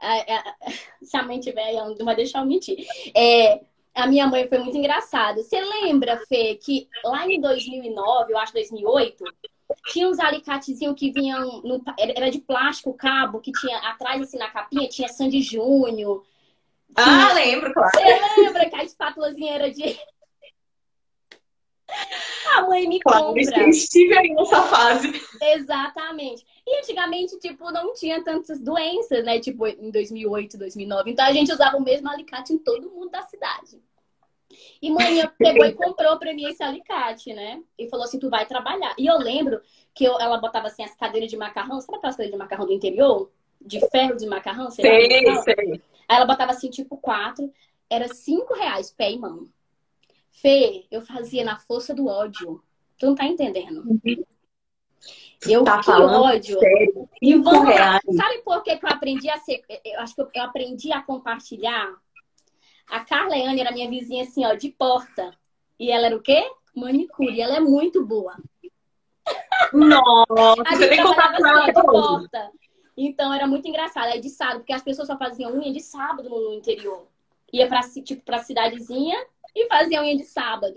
[0.00, 0.42] é, é,
[1.02, 2.86] se a mãe tiver, não vai deixar eu mentir.
[3.14, 3.60] É,
[3.94, 5.42] a minha mãe foi muito engraçada.
[5.42, 9.24] Você lembra, Fê, que lá em 2009, eu acho 2008,
[9.86, 11.62] tinha uns alicatezinhos que vinham.
[11.62, 16.24] No, era de plástico o cabo, que tinha atrás, assim, na capinha, tinha Sandy Júnior.
[16.96, 17.90] Ah, lembro, claro.
[17.90, 19.98] Você lembra que a espátulazinha era de.
[22.54, 23.62] A mãe me claro, compra.
[23.62, 25.12] Eu estive aí nessa fase.
[25.42, 26.44] Exatamente.
[26.66, 29.38] E antigamente, tipo, não tinha tantas doenças, né?
[29.38, 31.10] Tipo, em 2008, 2009.
[31.10, 33.82] Então a gente usava o mesmo alicate em todo mundo da cidade.
[34.80, 37.62] E mãe pegou e comprou pra mim esse alicate, né?
[37.78, 38.94] E falou assim: tu vai trabalhar.
[38.98, 39.60] E eu lembro
[39.94, 42.72] que eu, ela botava assim as cadeiras de macarrão, sabe aquelas cadeiras de macarrão do
[42.72, 43.30] interior?
[43.60, 44.70] De ferro de macarrão?
[44.70, 45.42] Sei, sei.
[45.42, 45.82] sei.
[46.08, 47.52] Aí ela botava assim, tipo, quatro.
[47.88, 49.48] Era cinco reais pé e mão.
[50.34, 52.62] Fê, eu fazia na força do ódio.
[52.98, 53.82] Tu não tá entendendo.
[53.86, 54.24] Uhum.
[55.46, 56.58] Eu tá que ódio.
[56.58, 57.08] Sério?
[57.22, 58.00] E vamos lá.
[58.16, 59.62] Sabe por que, que eu aprendi a ser.
[59.84, 61.94] Eu acho que eu, eu aprendi a compartilhar.
[62.88, 65.32] A Carla Anne era minha vizinha assim, ó, de porta.
[65.78, 66.50] E ela era o quê?
[66.74, 67.40] Manicure.
[67.40, 68.36] Ela é muito boa.
[69.72, 72.52] Nossa, a gente trabalhava assim, ó, de porta.
[72.96, 74.06] Então era muito engraçado.
[74.06, 77.06] Aí de sábado, porque as pessoas só faziam unha de sábado no, no interior.
[77.52, 79.16] Ia pra, tipo, pra cidadezinha
[79.54, 80.74] e fazia unha de sábado.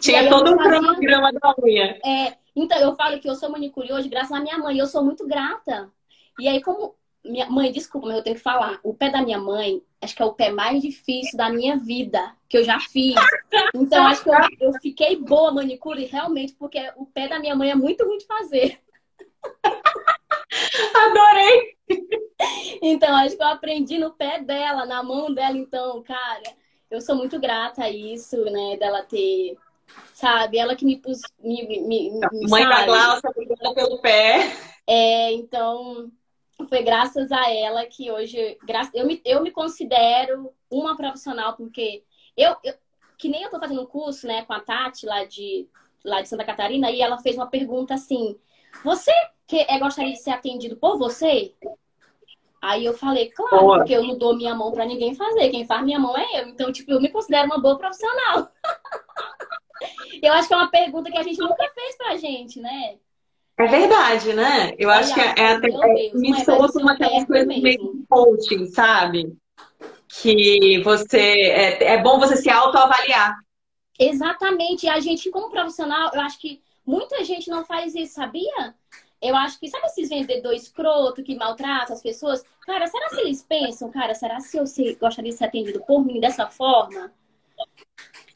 [0.00, 0.80] Tinha todo um fazia...
[0.80, 1.98] cronograma da unha.
[2.04, 4.78] É, então eu falo que eu sou manicure hoje graças à minha mãe.
[4.78, 5.90] Eu sou muito grata.
[6.38, 6.94] E aí, como
[7.24, 8.80] minha mãe, desculpa, mas eu tenho que falar.
[8.82, 12.34] O pé da minha mãe, acho que é o pé mais difícil da minha vida,
[12.48, 13.14] que eu já fiz.
[13.74, 17.70] Então, acho que eu, eu fiquei boa manicure realmente, porque o pé da minha mãe
[17.70, 18.80] é muito ruim de fazer.
[20.94, 21.76] Adorei!
[22.82, 25.56] Então, acho que eu aprendi no pé dela, na mão dela.
[25.56, 26.42] Então, cara,
[26.90, 28.76] eu sou muito grata a isso, né?
[28.76, 29.56] Dela ter
[30.14, 30.58] sabe?
[30.58, 31.20] Ela que me pus.
[31.42, 32.10] Me, me, me,
[32.48, 32.74] Mãe sabe?
[32.74, 34.52] da Glaucia, obrigada pelo pé.
[34.86, 36.10] É, então,
[36.68, 38.58] foi graças a ela que hoje.
[38.94, 42.02] Eu me, eu me considero uma profissional, porque
[42.36, 42.74] eu, eu
[43.18, 45.68] que nem eu tô fazendo um curso, né, com a Tati lá de,
[46.02, 48.38] lá de Santa Catarina, e ela fez uma pergunta assim:
[48.84, 49.12] Você
[49.46, 51.54] que é, gostaria de ser atendido por você?
[52.60, 55.48] Aí eu falei, claro, porque eu não dou minha mão para ninguém fazer.
[55.48, 56.48] Quem faz minha mão é eu.
[56.48, 58.50] Então, tipo, eu me considero uma boa profissional.
[60.22, 62.96] eu acho que é uma pergunta que a gente nunca fez pra gente, né?
[63.58, 64.74] É verdade, né?
[64.78, 65.68] Eu acho que é, é até.
[65.68, 69.36] É, me soa como aquelas coisas meio de coaching, sabe?
[70.08, 71.18] Que você.
[71.18, 73.38] É, é bom você se autoavaliar.
[73.98, 74.86] Exatamente.
[74.86, 78.74] E a gente, como profissional, eu acho que muita gente não faz isso, sabia?
[79.22, 82.42] Eu acho que, sabe esses vendedores escroto que maltratam as pessoas?
[82.64, 84.64] Cara, será que eles pensam, cara, será se eu
[84.98, 87.12] gostaria de ser atendido por mim dessa forma?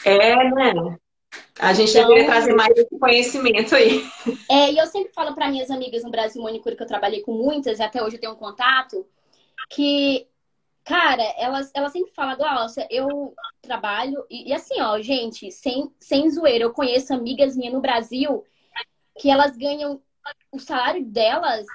[0.04, 0.98] É, né?
[1.58, 4.04] A gente então, deveria trazer mais esse conhecimento aí.
[4.50, 7.32] É, e eu sempre falo para minhas amigas no Brasil Manicure, que eu trabalhei com
[7.32, 9.06] muitas, e até hoje eu tenho um contato,
[9.70, 10.26] que,
[10.84, 16.30] cara, elas, elas sempre falam, Glaucia, eu trabalho, e, e, assim, ó, gente, sem, sem
[16.30, 18.44] zoeira, eu conheço amigas minhas no Brasil
[19.18, 20.02] que elas ganham
[20.52, 21.66] o salário delas,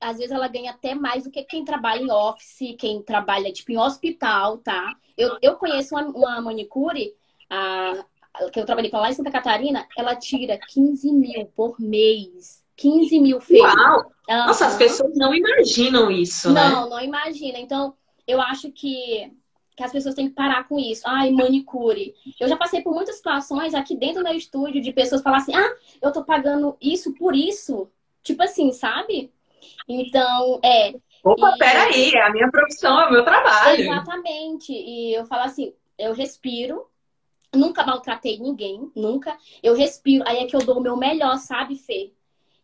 [0.00, 3.72] às vezes ela ganha até mais do que quem trabalha em office, quem trabalha, tipo,
[3.72, 4.96] em hospital, tá?
[5.16, 7.14] Eu, eu conheço uma, uma manicure,
[7.48, 8.04] a,
[8.52, 12.62] que eu trabalhei com ela lá em Santa Catarina, ela tira 15 mil por mês.
[12.76, 13.72] 15 mil feitos.
[13.72, 14.12] Uau!
[14.28, 16.68] Nossa, as pessoas não imaginam isso, não, né?
[16.68, 17.58] Não, não imagina.
[17.58, 17.94] Então,
[18.26, 19.32] eu acho que
[19.76, 21.02] que as pessoas têm que parar com isso.
[21.04, 22.14] Ai, manicure.
[22.38, 25.54] Eu já passei por muitas situações aqui dentro do meu estúdio de pessoas falar assim:
[25.54, 27.90] ah, eu tô pagando isso por isso.
[28.22, 29.32] Tipo assim, sabe?
[29.88, 30.94] Então, é.
[31.22, 31.58] Opa, e...
[31.58, 33.80] peraí, é a minha profissão, é o meu trabalho.
[33.80, 34.72] Exatamente.
[34.72, 36.86] E eu falo assim: eu respiro,
[37.52, 39.36] nunca maltratei ninguém, nunca.
[39.62, 42.12] Eu respiro, aí é que eu dou o meu melhor, sabe, Fê?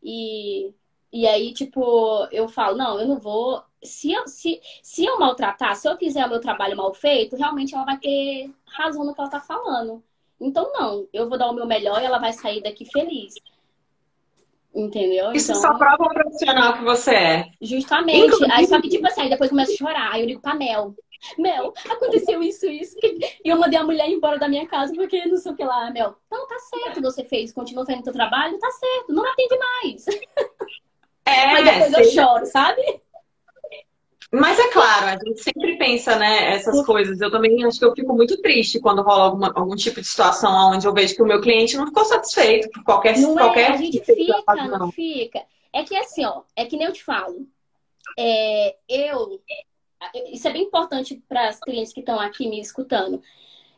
[0.03, 0.73] E,
[1.13, 5.75] e aí, tipo, eu falo: não, eu não vou se eu, se, se eu maltratar,
[5.77, 9.21] se eu fizer o meu trabalho mal feito, realmente ela vai ter razão no que
[9.21, 10.03] ela tá falando.
[10.41, 13.35] Então, não, eu vou dar o meu melhor e ela vai sair daqui feliz.
[14.75, 15.33] Entendeu?
[15.33, 17.51] Isso então, só prova o profissional que você é.
[17.61, 18.27] Justamente.
[18.27, 18.53] Inclusive...
[18.53, 20.13] Aí só que, tipo assim, aí depois começa a chorar.
[20.13, 20.95] Aí eu ligo pra Mel.
[21.37, 22.97] Mel, aconteceu isso, isso.
[23.03, 25.91] E eu mandei a mulher embora da minha casa porque não sei o que lá.
[25.91, 30.07] Mel, não, tá certo, você fez, continua fazendo seu trabalho, tá certo, não atende mais.
[31.27, 33.03] É, Mas depois eu choro, sabe?
[34.33, 37.21] Mas é claro, a gente sempre pensa, né, essas coisas.
[37.21, 40.73] Eu também acho que eu fico muito triste quando rola alguma, algum tipo de situação
[40.73, 43.73] onde eu vejo que o meu cliente não ficou satisfeito por qualquer Não qualquer é,
[43.73, 44.79] a gente fica, não.
[44.79, 45.43] não fica.
[45.73, 47.47] É que assim, ó, é que nem eu te falo.
[48.17, 49.41] É, eu.
[50.33, 53.21] Isso é bem importante para as clientes que estão aqui me escutando.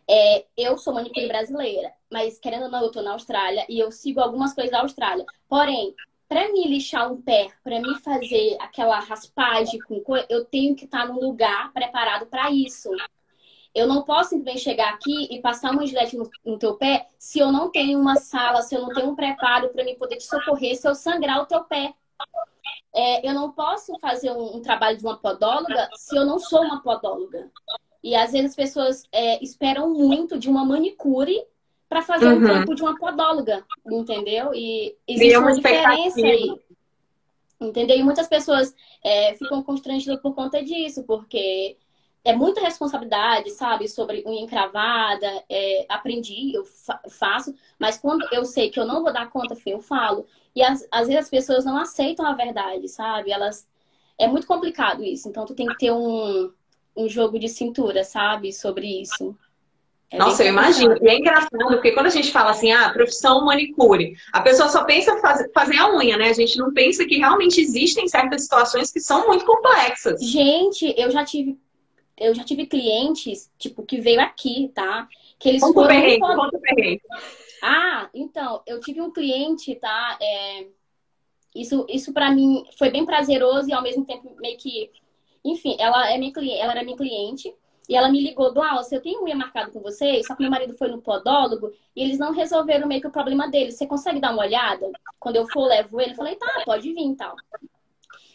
[0.08, 3.90] É, eu sou manicure brasileira, mas querendo ou não, eu tô na Austrália e eu
[3.90, 5.24] sigo algumas coisas da Austrália.
[5.48, 5.94] Porém,
[6.32, 10.86] para me lixar um pé, para me fazer aquela raspagem com coisa, eu tenho que
[10.86, 12.88] estar num lugar preparado para isso.
[13.74, 17.38] Eu não posso simplesmente chegar aqui e passar uma gilete no, no, teu pé se
[17.38, 20.24] eu não tenho uma sala, se eu não tenho um preparo para me poder te
[20.24, 21.92] socorrer, se eu sangrar o teu pé.
[22.94, 26.62] É, eu não posso fazer um, um, trabalho de uma podóloga se eu não sou
[26.62, 27.50] uma podóloga.
[28.02, 31.46] E às vezes as pessoas é, esperam muito de uma manicure
[31.92, 32.38] para fazer uhum.
[32.38, 34.54] um trampo de uma podóloga, entendeu?
[34.54, 36.58] E existe uma, uma diferença aí.
[37.60, 37.98] Entendeu?
[37.98, 38.74] E muitas pessoas
[39.04, 41.76] é, ficam constrangidas por conta disso, porque
[42.24, 43.88] é muita responsabilidade, sabe?
[43.88, 49.02] Sobre unha encravada, é, aprendi, eu fa faço, mas quando eu sei que eu não
[49.02, 50.26] vou dar conta, eu falo.
[50.56, 53.30] E as, às vezes as pessoas não aceitam a verdade, sabe?
[53.30, 53.68] Elas.
[54.16, 55.28] É muito complicado isso.
[55.28, 56.50] Então tu tem que ter um,
[56.96, 58.50] um jogo de cintura, sabe?
[58.50, 59.36] Sobre isso.
[60.12, 60.94] É Nossa, eu imagino.
[61.00, 64.84] E é engraçado, porque quando a gente fala assim, ah, profissão manicure, a pessoa só
[64.84, 66.28] pensa fazer, fazer a unha, né?
[66.28, 70.20] A gente não pensa que realmente existem certas situações que são muito complexas.
[70.20, 71.58] Gente, eu já tive,
[72.18, 75.08] eu já tive clientes, tipo, que veio aqui, tá?
[75.38, 75.88] Que eles conta foram.
[75.88, 76.60] Perrengue, conta
[77.62, 80.18] Ah, então, eu tive um cliente, tá?
[80.20, 80.66] É...
[81.54, 84.90] Isso, isso para mim foi bem prazeroso e ao mesmo tempo meio que.
[85.42, 87.52] Enfim, ela, é minha, ela era minha cliente.
[87.88, 90.50] E ela me ligou, do se eu tenho unha marcada com você, só que meu
[90.50, 93.72] marido foi no podólogo e eles não resolveram meio que o problema dele.
[93.72, 94.90] Você consegue dar uma olhada?
[95.18, 96.12] Quando eu for, levo ele.
[96.12, 97.34] Eu falei, tá, pode vir e tal.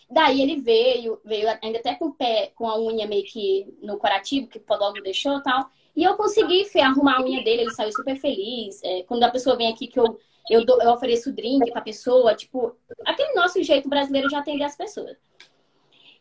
[0.10, 3.98] Daí ele veio, veio ainda até com o pé, com a unha meio que no
[3.98, 5.70] corativo, que o podólogo deixou e tal.
[5.96, 8.82] E eu consegui arrumar a unha dele, ele saiu super feliz.
[8.84, 10.18] É, quando a pessoa vem aqui que eu,
[10.50, 12.76] eu, eu ofereço drink pra pessoa, tipo,
[13.06, 15.18] aquele nosso jeito brasileiro de atender as pessoas.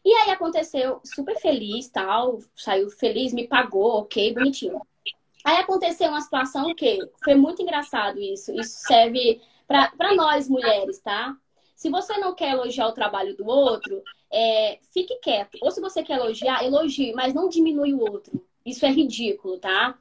[0.07, 4.81] E aí aconteceu super feliz, tal, saiu feliz, me pagou, ok, bonitinho.
[5.45, 8.53] Aí aconteceu uma situação que foi muito engraçado isso.
[8.55, 11.37] Isso serve para nós mulheres, tá?
[11.75, 14.01] Se você não quer elogiar o trabalho do outro,
[14.33, 15.59] é, fique quieto.
[15.61, 18.41] Ou se você quer elogiar, elogie, mas não diminui o outro.
[18.65, 19.99] Isso é ridículo, tá?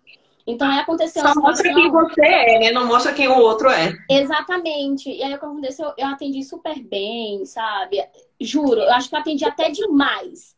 [0.47, 2.71] Então aí aconteceu Só mostra quem você é, né?
[2.71, 3.93] Não mostra quem o outro é.
[4.09, 5.09] Exatamente.
[5.09, 5.91] E aí o que aconteceu?
[5.97, 8.03] Eu atendi super bem, sabe?
[8.39, 10.55] Juro, eu acho que eu atendi até demais.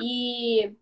[0.00, 0.72] E,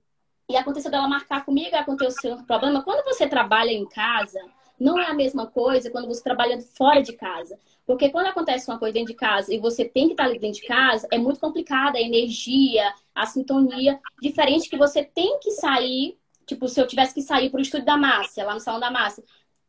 [0.49, 2.83] e aconteceu dela marcar comigo, aconteceu um problema.
[2.83, 4.41] Quando você trabalha em casa,
[4.81, 7.59] não é a mesma coisa quando você trabalha fora de casa.
[7.87, 10.61] Porque quando acontece uma coisa dentro de casa e você tem que estar ali dentro
[10.61, 14.01] de casa, é muito complicada a energia, a sintonia.
[14.21, 17.97] Diferente que você tem que sair Tipo, se eu tivesse que sair pro estúdio da
[17.97, 19.25] Márcia, lá no salão da Márcia,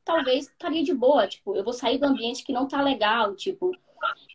[0.06, 1.28] talvez estaria de boa.
[1.28, 3.72] Tipo, eu vou sair do ambiente que não tá legal, tipo.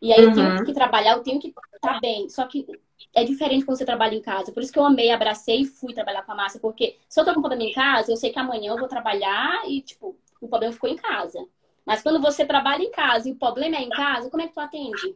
[0.01, 0.29] E aí uhum.
[0.29, 0.65] eu tenho uhum.
[0.65, 2.29] que trabalhar, eu tenho que estar tá bem.
[2.29, 2.67] Só que
[3.15, 4.51] é diferente quando você trabalha em casa.
[4.51, 6.59] Por isso que eu amei, abracei e fui trabalhar com a Márcia.
[6.59, 9.63] Porque se eu tô com problema em casa, eu sei que amanhã eu vou trabalhar
[9.67, 11.39] e, tipo, o problema ficou em casa.
[11.85, 14.53] Mas quando você trabalha em casa e o problema é em casa, como é que
[14.53, 15.15] tu atende?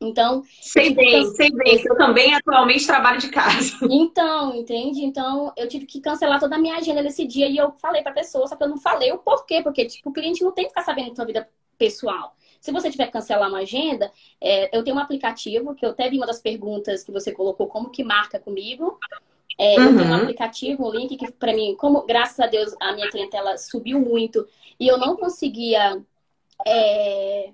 [0.00, 0.42] Então.
[0.60, 1.82] Sei bem, sei bem.
[1.84, 3.76] Eu também atualmente trabalho de casa.
[3.88, 5.04] Então, entende?
[5.04, 8.12] Então, eu tive que cancelar toda a minha agenda nesse dia e eu falei pra
[8.12, 10.70] pessoa, só que eu não falei o porquê, porque, tipo, o cliente não tem que
[10.70, 12.34] ficar sabendo da sua vida pessoal.
[12.60, 16.08] Se você tiver que cancelar uma agenda, é, eu tenho um aplicativo, que eu até
[16.10, 18.98] vi uma das perguntas que você colocou, como que marca comigo.
[19.58, 19.86] É, uhum.
[19.86, 20.22] Eu tenho um uhum.
[20.22, 24.46] aplicativo, um link que para mim, como graças a Deus a minha clientela subiu muito
[24.78, 26.02] e eu não conseguia
[26.66, 27.52] é,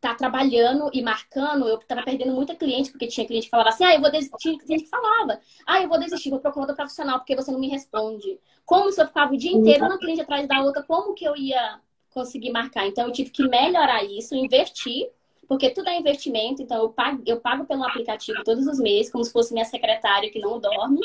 [0.00, 3.84] tá trabalhando e marcando, eu tava perdendo muita cliente, porque tinha cliente que falava assim,
[3.84, 6.76] ah, eu vou desistir, tinha cliente que falava, ah, eu vou desistir, vou procurar outro
[6.76, 8.38] profissional, porque você não me responde.
[8.64, 11.36] Como se eu ficava o dia inteiro uma cliente atrás da outra, como que eu
[11.36, 12.86] ia conseguir marcar?
[12.86, 15.10] Então, eu tive que melhorar isso, investir,
[15.48, 19.24] porque tudo é investimento, então eu pago, eu pago pelo aplicativo todos os meses, como
[19.24, 21.00] se fosse minha secretária que não dorme.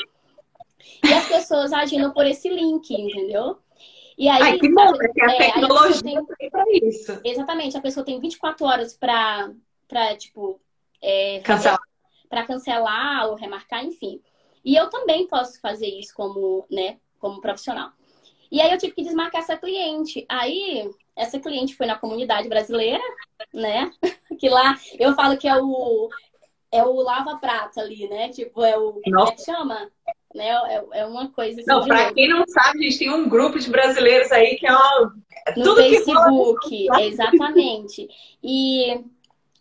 [1.04, 3.58] E as pessoas agindo por esse link, entendeu?
[4.20, 7.18] E aí, Ai, que bom, porque a é, tecnologia tem para isso.
[7.24, 9.48] Exatamente, a pessoa tem 24 horas para,
[10.18, 10.60] tipo,
[11.00, 11.80] é, cancelar.
[12.28, 14.20] Para cancelar ou remarcar, enfim.
[14.62, 17.92] E eu também posso fazer isso como, né, como profissional.
[18.52, 20.26] E aí eu tive que desmarcar essa cliente.
[20.28, 23.02] Aí, essa cliente foi na comunidade brasileira,
[23.54, 23.90] né?
[24.38, 26.08] Que lá eu falo que é o
[26.72, 28.28] é o lava prata ali, né?
[28.28, 29.90] Tipo, é o como é que chama?
[30.34, 30.48] Né?
[30.48, 31.70] É, é uma coisa assim.
[31.70, 34.72] Não, para quem não sabe, a gente tem um grupo de brasileiros aí que é
[34.72, 35.14] uma...
[35.56, 38.08] no Tudo Facebook, exatamente.
[38.42, 38.92] E,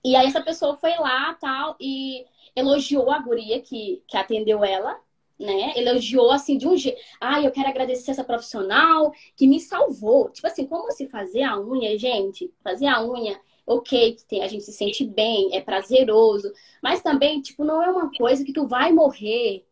[0.04, 4.98] e aí essa pessoa foi lá tal e elogiou a guria que, que atendeu ela,
[5.40, 5.74] né?
[5.76, 7.00] Elogiou assim de um jeito.
[7.20, 10.30] Ah, eu quero agradecer essa profissional que me salvou.
[10.30, 12.52] Tipo assim, como se fazer a unha, gente?
[12.64, 13.40] Fazer a unha
[13.70, 16.52] ok, a gente se sente bem, é prazeroso,
[16.82, 19.64] mas também, tipo, não é uma coisa que tu vai morrer,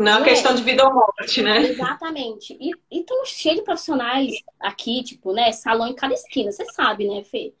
[0.00, 1.58] não é uma questão de vida ou morte, né?
[1.58, 2.56] Exatamente.
[2.58, 5.52] E, e estamos cheios de profissionais aqui, tipo, né?
[5.52, 7.52] Salão em cada esquina, você sabe, né, Fê?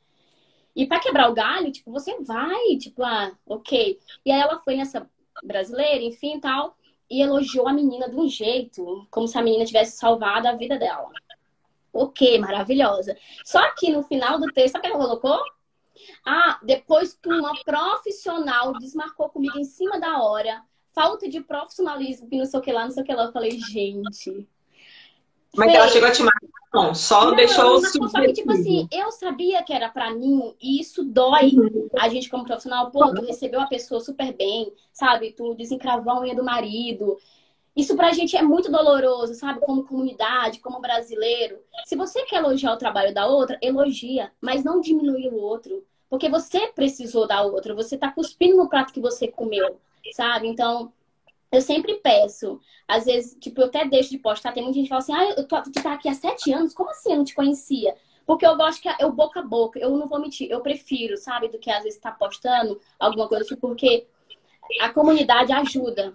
[0.74, 3.98] E para quebrar o galho, tipo, você vai, tipo, ah, ok.
[4.24, 5.06] E aí ela foi nessa
[5.42, 6.74] brasileira, enfim, tal,
[7.10, 10.78] e elogiou a menina de um jeito, como se a menina tivesse salvado a vida
[10.78, 11.10] dela.
[11.92, 13.18] Ok, maravilhosa.
[13.44, 15.44] Só que no final do texto, sabe o que ela colocou?
[16.24, 20.62] Ah, depois que uma profissional desmarcou comigo em cima da hora
[20.92, 23.24] falta de profissionalismo, que não sei o que lá, não sei o que lá.
[23.24, 24.48] Eu falei, gente.
[25.54, 28.88] Mas ela chegou a te marcar, não, só não, deixou o Só que, tipo assim,
[28.92, 31.88] eu sabia que era pra mim, e isso dói uhum.
[31.98, 32.90] a gente como profissional.
[32.90, 35.32] Pô, tu recebeu a pessoa super bem, sabe?
[35.32, 37.18] Tu desencravou a unha do marido.
[37.74, 39.60] Isso pra gente é muito doloroso, sabe?
[39.60, 41.58] Como comunidade, como brasileiro.
[41.86, 45.84] Se você quer elogiar o trabalho da outra, elogia, mas não diminui o outro.
[46.08, 49.78] Porque você precisou da outra, você tá cuspindo no prato que você comeu
[50.12, 50.48] sabe?
[50.48, 50.92] Então,
[51.52, 52.60] eu sempre peço.
[52.86, 54.52] Às vezes, tipo, eu até deixo de postar.
[54.52, 56.74] Tem muita gente que fala assim, ah, eu tô, tu tá aqui há sete anos,
[56.74, 57.94] como assim eu não te conhecia?
[58.26, 59.78] Porque eu gosto que o boca a boca.
[59.78, 61.48] Eu não vou mentir, eu prefiro, sabe?
[61.48, 64.06] Do que às vezes tá postando alguma coisa assim, porque
[64.80, 66.12] a comunidade ajuda.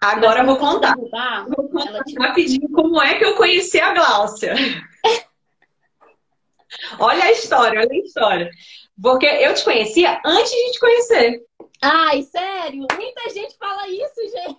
[0.00, 0.96] Agora eu vou contar.
[0.96, 2.18] Derrubar, vou contar te...
[2.18, 4.54] rapidinho como é que eu conheci a Gláucia.
[6.98, 8.50] olha a história, olha a história.
[9.00, 11.42] Porque eu te conhecia antes de te conhecer.
[11.82, 12.86] Ai, sério?
[12.96, 14.58] Muita gente fala isso, gente.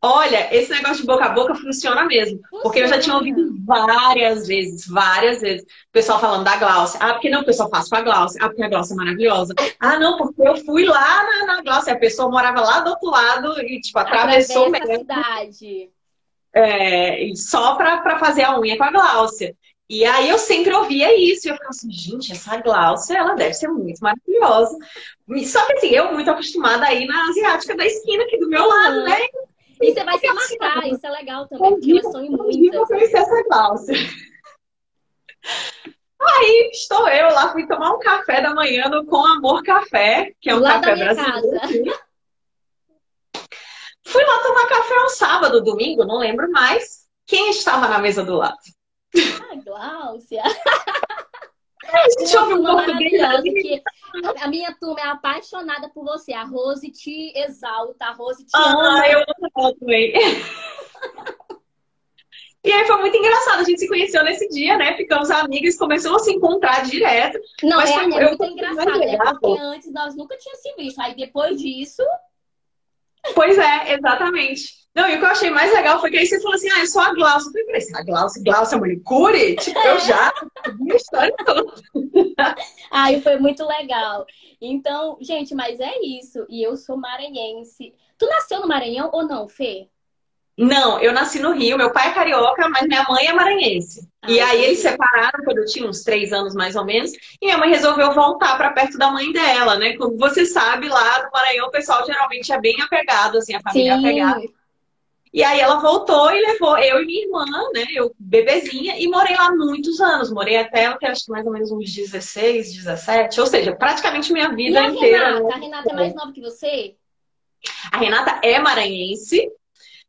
[0.00, 2.38] Olha, esse negócio de boca a boca funciona mesmo.
[2.42, 2.62] Funciona.
[2.62, 7.00] Porque eu já tinha ouvido várias vezes, várias vezes, o pessoal falando da Glaucia.
[7.02, 8.40] Ah, porque não, o pessoal faz com a Glaucia.
[8.40, 9.54] Ah, porque a Glaucia é maravilhosa.
[9.80, 11.92] Ah, não, porque eu fui lá na, na Glaucia.
[11.92, 14.98] A pessoa morava lá do outro lado e, tipo, atravessou mesmo.
[14.98, 15.90] cidade.
[16.54, 19.56] É, só pra, pra fazer a unha com a Glaucia.
[19.90, 23.54] E aí eu sempre ouvia isso, e eu ficava assim, gente, essa Glaucia, ela deve
[23.54, 24.76] ser muito maravilhosa.
[25.46, 29.04] Só que assim, eu muito acostumada aí na asiática da esquina aqui do meu lado,
[29.04, 29.18] né?
[29.80, 32.46] E você vai se marcar, isso é legal também, porque elas são muitas.
[32.46, 33.94] Um dia eu conheci essa Cláudia.
[36.20, 40.50] Aí estou eu lá, fui tomar um café da manhã no Com Amor Café, que
[40.50, 41.50] é um lá café brasileiro.
[41.50, 42.00] Casa.
[44.04, 47.06] Fui lá tomar café um sábado, domingo, não lembro mais.
[47.24, 48.58] Quem estava na mesa do lado?
[49.50, 50.42] Ah, Gláucia!
[52.18, 52.86] Deixa eu um
[53.52, 53.82] que
[54.40, 56.32] a minha turma é apaixonada por você.
[56.32, 59.00] A Rose te exalta, a Rose te ah, ama.
[59.00, 60.12] Ah, eu amo também.
[62.64, 64.94] E aí foi muito engraçado, a gente se conheceu nesse dia, né?
[64.96, 67.38] Ficamos amigas, começamos a se encontrar direto.
[67.62, 69.16] Não, mas é, foi, é muito engraçado, né?
[69.16, 71.00] Porque antes nós nunca tínhamos se visto.
[71.00, 72.02] Aí depois disso.
[73.34, 74.87] Pois é, exatamente.
[74.98, 76.80] Não, e o que eu achei mais legal foi que aí você falou assim, ah,
[76.80, 77.52] eu sou a Glaucia.
[77.54, 79.54] Eu falei, a Glaucia, Glaucia Manicure?
[79.54, 80.32] Tipo, eu já
[80.76, 81.72] vi a história toda.
[82.90, 84.26] Aí foi muito legal.
[84.60, 86.44] Então, gente, mas é isso.
[86.48, 87.94] E eu sou maranhense.
[88.18, 89.86] Tu nasceu no Maranhão ou não, Fê?
[90.58, 94.08] Não, eu nasci no Rio, meu pai é carioca, mas minha mãe é maranhense.
[94.20, 97.46] Ah, e aí eles separaram quando eu tinha uns três anos mais ou menos, e
[97.46, 99.96] minha mãe resolveu voltar para perto da mãe dela, né?
[99.96, 103.92] Como você sabe, lá no Maranhão o pessoal geralmente é bem apegado, assim, a família
[103.92, 104.04] é Sim.
[104.04, 104.57] apegada.
[105.32, 107.84] E aí ela voltou e levou eu e minha irmã, né?
[107.94, 110.30] Eu, bebezinha, e morei lá muitos anos.
[110.30, 113.40] Morei até, acho que mais ou menos uns 16, 17.
[113.40, 115.26] Ou seja, praticamente minha vida e a inteira.
[115.26, 115.44] Renata?
[115.44, 115.52] Né?
[115.52, 116.96] A Renata é mais nova que você?
[117.92, 119.50] A Renata é maranhense,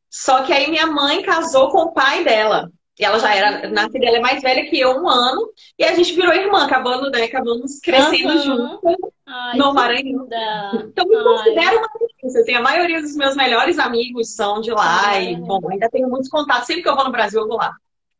[0.10, 2.72] só que aí minha mãe casou com o pai dela.
[3.00, 5.50] E ela já era, nascida, ela é mais velha que eu, um ano.
[5.78, 7.24] E a gente virou irmã, acabando, né?
[7.24, 8.44] Acabamos crescendo uhum.
[8.44, 8.96] juntas
[9.56, 10.28] no Maranhão.
[10.74, 11.88] Então me considero uma
[12.26, 15.18] assim, A maioria dos meus melhores amigos são de lá.
[15.18, 16.68] E, bom, ainda tenho muitos contatos.
[16.68, 17.74] Sempre que eu vou no Brasil, eu vou lá.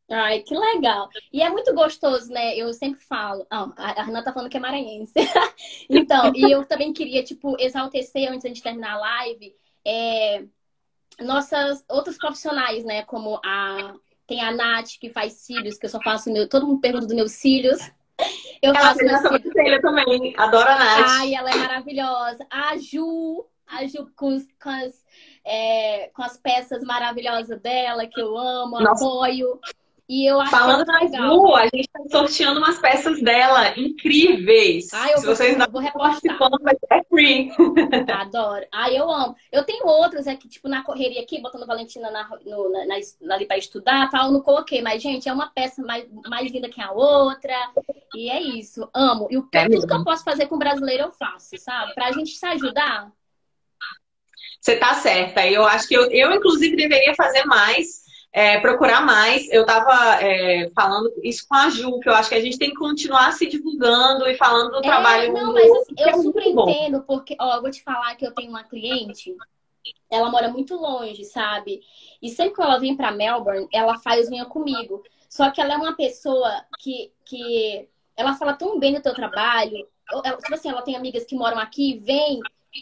[0.10, 1.10] Ai, que legal.
[1.32, 2.56] E é muito gostoso, né?
[2.56, 3.46] Eu sempre falo.
[3.50, 5.14] Ah, a Renata tá falando que é maranhense.
[5.90, 9.54] então, e eu também queria, tipo, exaltecer antes de terminar a live.
[9.86, 10.46] É,
[11.20, 13.04] nossas outros profissionais, né?
[13.04, 13.94] Como a
[14.30, 16.48] tem a Nath que faz cílios, que eu só faço meu.
[16.48, 17.80] Todo mundo pergunta dos meus cílios.
[18.62, 19.82] Eu ela faço meus cílios.
[19.82, 20.36] também.
[20.38, 21.06] Adoro a Nath.
[21.08, 22.46] Ai, ela é maravilhosa.
[22.52, 25.04] A Ju, a Ju com, com as,
[25.44, 29.04] é, com as peças maravilhosas dela, que eu amo, Nossa.
[29.04, 29.60] apoio.
[30.10, 31.56] E eu acho Falando que é legal.
[31.56, 34.92] a gente está sorteando umas peças dela incríveis.
[34.92, 36.36] Ah, eu Se vou, vocês não vou repostar.
[36.92, 37.52] É free.
[38.12, 38.66] Adoro.
[38.74, 39.36] Ah, eu amo.
[39.52, 42.86] Eu tenho outros aqui, tipo, na correria aqui, botando Valentina na, no, na,
[43.22, 44.82] na, ali para estudar tal, não coloquei.
[44.82, 47.54] Mas, gente, é uma peça mais, mais linda que a outra.
[48.16, 48.90] E é isso.
[48.92, 49.28] Amo.
[49.30, 51.94] E o, é tudo que eu posso fazer com o brasileiro, eu faço, sabe?
[51.94, 53.12] Pra gente se ajudar.
[54.60, 55.46] Você tá certa.
[55.46, 59.52] Eu acho que eu, eu inclusive, deveria fazer mais é, procurar mais.
[59.52, 62.70] Eu estava é, falando isso com a Ju, que eu acho que a gente tem
[62.70, 65.34] que continuar se divulgando e falando do é, trabalho.
[65.34, 68.34] Não, mas assim, eu é super entendo, porque, ó, eu vou te falar que eu
[68.34, 69.36] tenho uma cliente,
[70.10, 71.82] ela mora muito longe, sabe?
[72.22, 75.04] E sempre que ela vem para Melbourne, ela faz unha comigo.
[75.28, 79.88] Só que ela é uma pessoa que, que ela fala tão bem do teu trabalho.
[80.12, 82.40] Ela, tipo assim, ela tem amigas que moram aqui, vem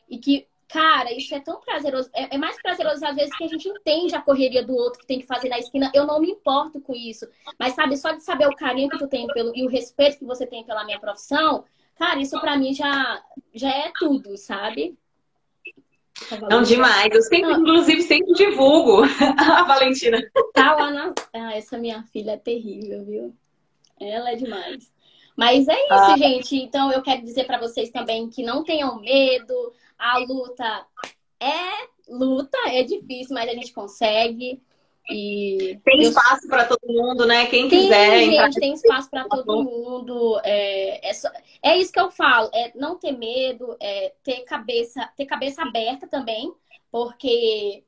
[0.09, 2.09] e que Cara, isso é tão prazeroso.
[2.13, 5.07] É, é, mais prazeroso às vezes que a gente entende a correria do outro que
[5.07, 5.89] tem que fazer na esquina.
[5.93, 7.25] Eu não me importo com isso.
[7.57, 10.25] Mas, sabe, só de saber o carinho que tu tem pelo, e o respeito que
[10.25, 11.63] você tem pela minha profissão,
[11.97, 14.97] cara, isso para mim já, já é tudo, sabe?
[16.49, 17.13] Não, demais.
[17.13, 17.61] Eu sempre, não.
[17.61, 19.03] inclusive, sempre divulgo
[19.37, 20.19] a Valentina.
[20.53, 21.13] Tá lá na.
[21.33, 23.35] Ah, essa minha filha é terrível, viu?
[23.99, 24.91] Ela é demais.
[25.35, 26.17] Mas é isso, ah.
[26.17, 26.55] gente.
[26.55, 30.85] Então, eu quero dizer para vocês também que não tenham medo a luta
[31.39, 34.61] é luta, é difícil, mas a gente consegue.
[35.09, 36.09] E tem eu...
[36.09, 37.45] espaço para todo mundo, né?
[37.45, 38.25] Quem tem, quiser.
[38.25, 40.39] Gente, tem espaço para todo mundo.
[40.43, 41.29] É, é, só...
[41.63, 46.07] é isso que eu falo, é não ter medo, é ter cabeça, ter cabeça aberta
[46.07, 46.53] também,
[46.91, 47.83] porque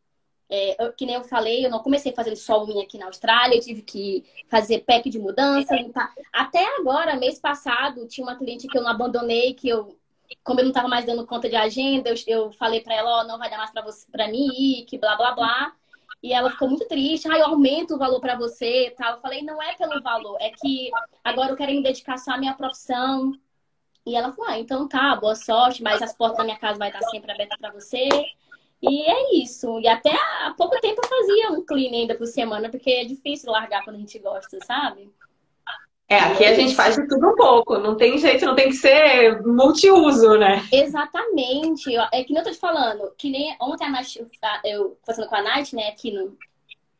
[0.49, 3.55] é, eu, que nem eu falei, eu não comecei fazendo só unha aqui na Austrália,
[3.55, 6.13] eu tive que fazer pack de mudança, limpar.
[6.31, 9.99] Até agora, mês passado, tinha uma cliente que eu não abandonei, que eu
[10.43, 13.21] como eu não estava mais dando conta de agenda, eu, eu falei para ela, ó,
[13.21, 15.73] oh, não vai dar mais para você, para mim ir, que blá blá blá.
[16.21, 19.13] E ela ficou muito triste, ah, eu aumento o valor para você, tal.
[19.13, 20.89] Eu falei, não é pelo valor, é que
[21.23, 23.33] agora eu quero me dedicar só à minha profissão.
[24.05, 26.89] E ela falou, ah, então tá, boa sorte, mas as portas da minha casa vai
[26.89, 28.09] estar sempre abertas para você.
[28.81, 29.79] E é isso.
[29.79, 33.51] E até há pouco tempo eu fazia um clean ainda por semana, porque é difícil
[33.51, 35.11] largar quando a gente gosta, sabe?
[36.09, 38.75] É, aqui a gente faz de tudo um pouco, não tem jeito, não tem que
[38.75, 40.67] ser multiuso, né?
[40.71, 41.95] Exatamente.
[42.11, 44.15] É que nem eu tô te falando, que nem ontem a Nath,
[44.65, 46.35] eu conversando com a Nath, né, aqui no.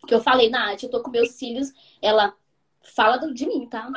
[0.08, 2.36] Que eu falei, Nath, eu tô com meus cílios, ela
[2.84, 3.92] fala de mim, tá?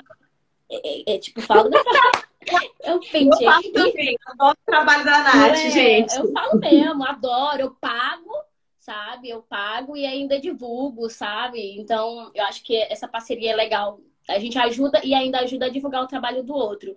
[0.70, 1.76] É, é, é tipo, fala do
[2.82, 3.46] Eu pentei.
[3.46, 6.16] Eu faço também, adoro o trabalho da Nath, é, gente.
[6.16, 8.32] Eu falo mesmo, adoro, eu pago
[8.78, 9.30] sabe?
[9.30, 11.78] Eu pago e ainda divulgo, sabe?
[11.78, 14.00] Então, eu acho que essa parceria é legal.
[14.35, 16.97] A gente ajuda e ainda ajuda a divulgar o trabalho do outro.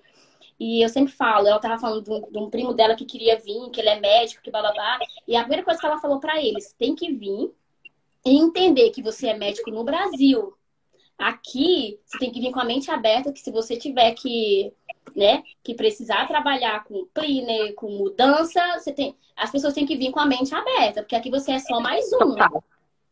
[0.59, 3.37] E eu sempre falo, ela tava falando de um, de um primo dela que queria
[3.37, 4.99] vir, que ele é médico, que blá.
[5.27, 7.51] E a primeira coisa que ela falou para eles, tem que vir
[8.25, 10.53] e entender que você é médico no Brasil.
[11.17, 14.73] Aqui, você tem que vir com a mente aberta que se você tiver que,
[15.15, 20.11] né, que precisar trabalhar com cleaner, com mudança, você tem, as pessoas têm que vir
[20.11, 22.35] com a mente aberta, porque aqui você é só mais um.
[22.35, 22.63] Total.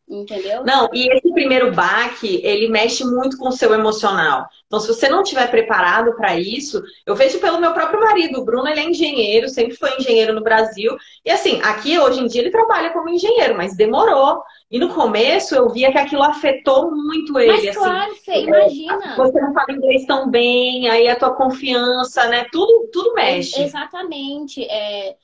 [0.08, 0.64] Entendeu?
[0.66, 4.48] Não, e esse primeiro baque, ele mexe muito com o seu emocional.
[4.68, 8.40] Então, se você não estiver preparado para isso, eu vejo pelo meu próprio marido.
[8.40, 10.96] O Bruno, ele é engenheiro, sempre foi engenheiro no Brasil.
[11.26, 14.44] E assim, aqui hoje em dia ele trabalha como engenheiro, mas demorou.
[14.70, 17.54] E no começo eu via que aquilo afetou muito ele.
[17.54, 19.16] Mas assim, claro, Fê, imagina.
[19.16, 22.46] Você não fala inglês tão bem, aí a tua confiança, né?
[22.52, 23.62] Tudo, tudo mexe.
[23.62, 24.64] Exatamente.
[24.66, 25.16] É, é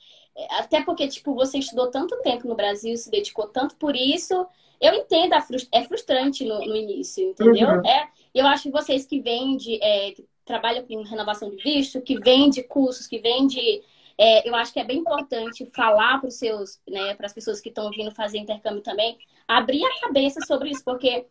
[0.58, 4.46] até porque, tipo, você estudou tanto tempo no Brasil, se dedicou tanto por isso
[4.80, 5.34] eu entendo,
[5.72, 7.68] é frustrante no, no início, entendeu?
[7.68, 7.86] Uhum.
[7.86, 12.18] É, eu acho que vocês que vendem, é, que trabalham com renovação de visto, que
[12.18, 13.82] vende cursos, que vende.
[14.16, 17.60] É, eu acho que é bem importante falar para os seus, né, para as pessoas
[17.60, 21.26] que estão vindo fazer intercâmbio também, abrir a cabeça sobre isso, porque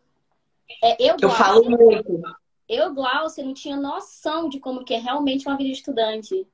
[0.82, 2.22] é, eu, eu falo muito.
[2.68, 6.46] Eu, Glaucia, não tinha noção de como que é realmente uma vida de estudante.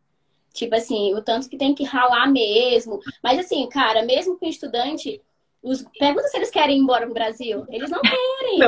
[0.55, 3.01] Tipo assim, o tanto que tem que ralar mesmo.
[3.23, 5.21] Mas assim, cara, mesmo com estudante,
[5.67, 5.85] os...
[5.99, 7.67] Pergunta se eles querem ir embora pro Brasil.
[7.69, 8.59] Eles não querem.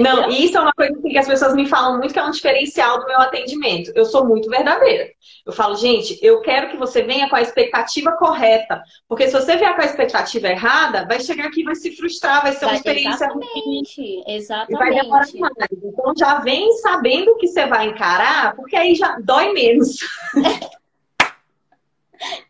[0.00, 2.24] Não, não, e isso é uma coisa que as pessoas me falam muito que é
[2.24, 3.90] um diferencial do meu atendimento.
[3.96, 5.10] Eu sou muito verdadeira.
[5.44, 8.80] Eu falo, gente, eu quero que você venha com a expectativa correta.
[9.08, 12.42] Porque se você vier com a expectativa errada, vai chegar aqui e vai se frustrar,
[12.42, 14.24] vai ser uma experiência exatamente, ruim.
[14.28, 14.72] Exatamente.
[14.72, 15.68] E vai demorar mais.
[15.72, 19.96] Então já vem sabendo que você vai encarar, porque aí já dói menos.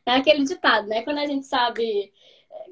[0.07, 1.03] É aquele ditado, né?
[1.03, 2.13] Quando a gente sabe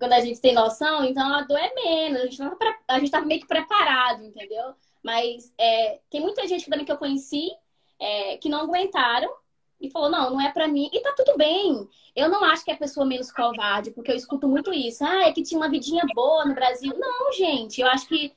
[0.03, 3.13] quando a gente tem noção, então a dor é menos, a gente, não a gente
[3.13, 4.75] tá meio que preparado, entendeu?
[5.01, 7.53] Mas é, tem muita gente também que eu conheci
[8.01, 9.33] é, que não aguentaram
[9.81, 10.91] e falou, não, não é para mim.
[10.93, 11.89] E tá tudo bem.
[12.17, 15.05] Eu não acho que é pessoa menos covarde, porque eu escuto muito isso.
[15.05, 16.93] Ah, é que tinha uma vidinha boa no Brasil.
[16.99, 18.35] Não, gente, eu acho que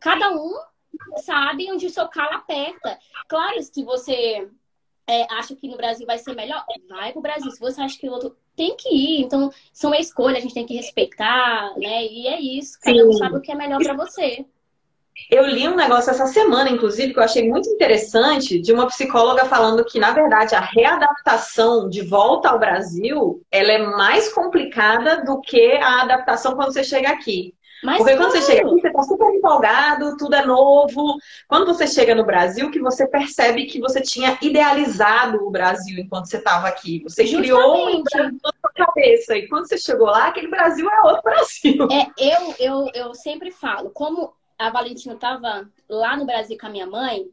[0.00, 0.50] cada um
[1.18, 2.98] sabe onde o seu calo aperta.
[3.28, 4.48] Claro, se você
[5.06, 7.50] é, acha que no Brasil vai ser melhor, vai pro Brasil.
[7.50, 9.22] Se você acha que o outro tem que ir.
[9.22, 12.04] Então, são escolhas, a gente tem que respeitar, né?
[12.04, 12.78] E é isso.
[12.80, 13.08] Cada Sim.
[13.08, 14.44] um sabe o que é melhor para você.
[15.30, 19.44] Eu li um negócio essa semana, inclusive, que eu achei muito interessante, de uma psicóloga
[19.44, 25.40] falando que, na verdade, a readaptação de volta ao Brasil, ela é mais complicada do
[25.40, 27.54] que a adaptação quando você chega aqui.
[27.82, 31.16] Mas Porque quando você chega aqui, você está super empolgado, tudo é novo.
[31.48, 36.26] Quando você chega no Brasil, que você percebe que você tinha idealizado o Brasil enquanto
[36.26, 37.02] você estava aqui.
[37.02, 37.42] Você Justamente.
[37.42, 39.36] criou um Brasil na sua cabeça.
[39.36, 41.88] E quando você chegou lá, aquele Brasil é outro Brasil.
[41.90, 46.70] É, eu, eu, eu sempre falo, como a Valentina estava lá no Brasil com a
[46.70, 47.26] minha mãe,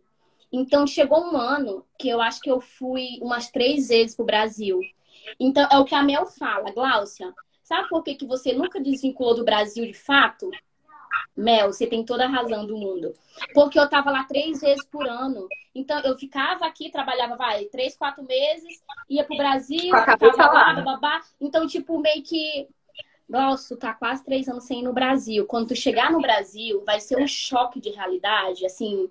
[0.51, 4.79] então chegou um ano que eu acho que eu fui umas três vezes pro Brasil.
[5.39, 7.31] Então é o que a Mel fala, Gláucia
[7.69, 10.49] Sabe por que, que você nunca desvinculou do Brasil de fato?
[11.37, 13.13] Mel, você tem toda a razão do mundo.
[13.53, 15.47] Porque eu tava lá três vezes por ano.
[15.75, 21.21] Então, eu ficava aqui, trabalhava, vai, três, quatro meses, ia pro Brasil, ficava lá, babá.
[21.39, 22.67] Então, tipo, meio que.
[23.29, 25.45] Nossa, tá quase três anos sem ir no Brasil.
[25.45, 29.07] Quando tu chegar no Brasil, vai ser um choque de realidade, assim,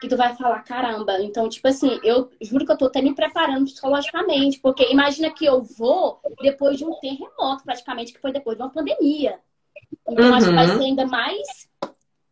[0.00, 1.20] que tu vai falar, caramba.
[1.20, 5.44] Então, tipo assim, eu juro que eu tô até me preparando psicologicamente, porque imagina que
[5.44, 9.38] eu vou depois de um terremoto, praticamente, que foi depois de uma pandemia.
[10.08, 10.34] Então, uhum.
[10.34, 10.78] acho que vai uhum.
[10.78, 11.68] ser ainda mais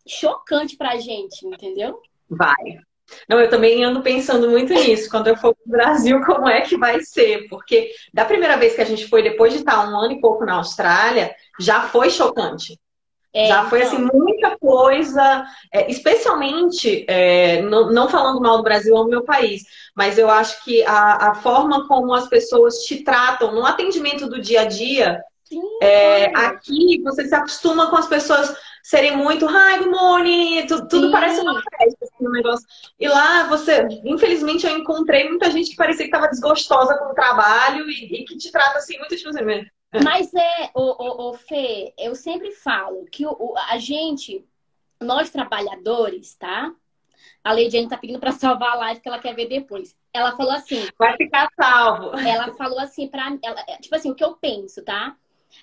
[0.06, 2.00] chocante pra gente, entendeu?
[2.28, 2.78] Vai.
[3.28, 5.10] Não, eu também ando pensando muito nisso.
[5.10, 7.48] Quando eu for pro Brasil, como é que vai ser?
[7.48, 10.44] Porque da primeira vez que a gente foi, depois de estar um ano e pouco
[10.44, 12.78] na Austrália, já foi chocante.
[13.39, 13.93] É, Já foi então...
[13.93, 19.22] assim muita coisa, é, especialmente é, não, não, falando mal do Brasil ou do meu
[19.22, 19.62] país,
[19.95, 24.41] mas eu acho que a, a, forma como as pessoas te tratam no atendimento do
[24.41, 29.78] dia a dia, Sim, é, aqui você se acostuma com as pessoas serem muito hi,
[29.78, 32.66] good morning, tudo, tudo parece uma festa, assim, um negócio.
[32.99, 37.14] E lá você, infelizmente, eu encontrei muita gente que parecia que estava desgostosa com o
[37.14, 39.45] trabalho e, e, que te trata assim muito tipo assim,
[39.93, 44.45] mas é, o, o, o Fê, eu sempre falo que o, a gente,
[45.01, 46.74] nós trabalhadores, tá?
[47.43, 49.97] A Leidiane tá pedindo para salvar a live que ela quer ver depois.
[50.12, 50.86] Ela falou assim.
[50.99, 52.18] Vai ficar salvo.
[52.18, 55.16] Ela falou assim para ela, tipo assim, o que eu penso, tá?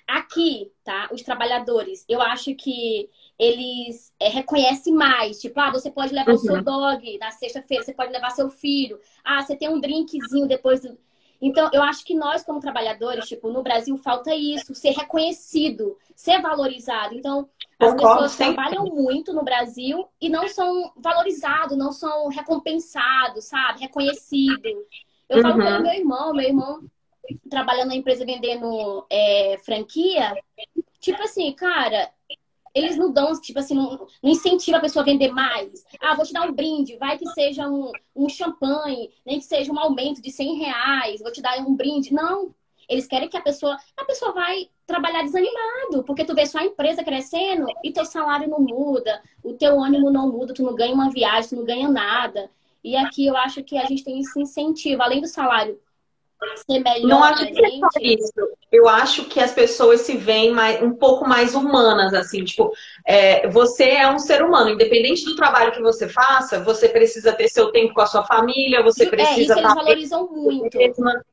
[0.06, 1.08] Aqui, tá?
[1.12, 3.08] Os trabalhadores, eu acho que
[3.38, 5.40] eles é, reconhecem mais.
[5.40, 6.36] Tipo, ah, você pode levar uhum.
[6.36, 8.98] o seu dog na sexta-feira, você pode levar seu filho.
[9.22, 10.98] Ah, você tem um drinkzinho depois do
[11.46, 16.42] Então, eu acho que nós, como trabalhadores, tipo, no Brasil falta isso, ser reconhecido, ser
[16.42, 17.14] valorizado.
[17.14, 18.54] Então, as pessoas sempre.
[18.54, 23.80] trabalham muito no Brasil e não são valorizados, não são recompensados, sabe?
[23.80, 24.72] Reconhecidos.
[25.28, 25.64] Eu falo Uhum.
[25.64, 26.80] pelo meu irmão, meu irmão
[27.48, 30.34] trabalhando na empresa vendendo é, franquia.
[31.00, 32.10] Tipo assim, cara,
[32.76, 35.82] eles não dão, tipo assim, não, não incentivam a pessoa a vender mais.
[35.98, 39.72] Ah, vou te dar um brinde, vai que seja um, um champanhe, nem que seja
[39.72, 42.12] um aumento de 100 reais, vou te dar um brinde.
[42.12, 42.54] Não.
[42.86, 46.66] Eles querem que a pessoa, a pessoa vai trabalhar desanimado, porque tu vê só a
[46.66, 50.94] empresa crescendo e teu salário não muda, o teu ânimo não muda, tu não ganha
[50.94, 52.50] uma viagem, tu não ganha nada.
[52.84, 55.80] E aqui eu acho que a gente tem esse incentivo, além do salário
[56.56, 58.32] ser melhor Não acho que é só isso.
[58.70, 62.72] Eu acho que as pessoas se veem mais, um pouco mais humanas, assim, tipo,
[63.06, 67.48] é, você é um ser humano, independente do trabalho que você faça, você precisa ter
[67.48, 70.76] seu tempo com a sua família, você É, isso precisa eles estar valorizam muito.
[70.76, 71.24] mesma.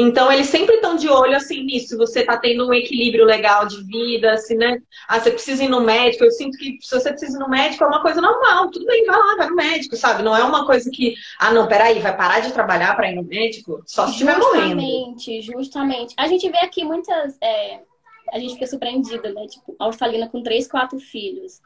[0.00, 3.82] Então, eles sempre estão de olho assim nisso, você está tendo um equilíbrio legal de
[3.84, 4.80] vida, assim, né?
[5.06, 6.24] Ah, você precisa ir no médico.
[6.24, 8.70] Eu sinto que se você precisa ir no médico é uma coisa normal.
[8.70, 10.22] Tudo bem, vai lá, vai no médico, sabe?
[10.22, 13.22] Não é uma coisa que, ah, não, peraí, vai parar de trabalhar para ir no
[13.22, 13.82] médico?
[13.86, 14.80] Só se estiver morrendo.
[14.80, 16.14] Justamente, justamente.
[16.16, 17.36] A gente vê aqui muitas.
[17.42, 17.80] é,
[18.32, 19.46] a gente fica surpreendida, né?
[19.46, 21.60] Tipo, a Austalina com três, quatro filhos.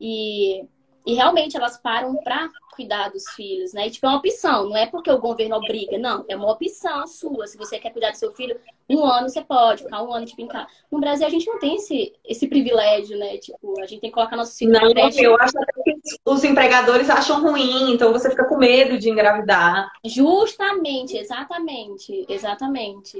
[0.00, 0.64] E,
[1.06, 3.86] e realmente elas param pra cuidar dos filhos, né?
[3.86, 6.24] E, tipo, é uma opção, não é porque o governo obriga, não.
[6.28, 7.46] É uma opção sua.
[7.46, 10.34] Se você quer cuidar do seu filho, um ano você pode, ficar um ano de
[10.34, 10.66] brincar.
[10.90, 13.36] No Brasil, a gente não tem esse, esse privilégio, né?
[13.38, 15.22] Tipo, a gente tem que colocar nossos filhos Não, na creche.
[15.22, 15.52] eu acho
[15.84, 15.94] que
[16.24, 19.90] os empregadores acham ruim, então você fica com medo de engravidar.
[20.04, 23.18] Justamente, exatamente, exatamente.